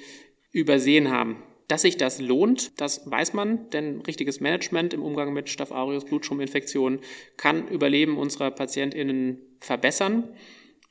übersehen 0.51 1.11
haben. 1.11 1.43
Dass 1.69 1.83
sich 1.83 1.99
das 1.99 2.21
lohnt, 2.21 2.81
das 2.81 3.09
weiß 3.11 3.35
man, 3.35 3.69
denn 3.71 4.01
richtiges 4.01 4.41
Management 4.41 4.95
im 4.95 5.03
Umgang 5.03 5.35
mit 5.35 5.51
Staph 5.51 5.71
aureus 5.71 6.07
Blutschirminfektionen 6.07 7.01
kann 7.37 7.69
Überleben 7.69 8.17
unserer 8.17 8.51
PatientInnen 8.51 9.43
verbessern. 9.61 10.31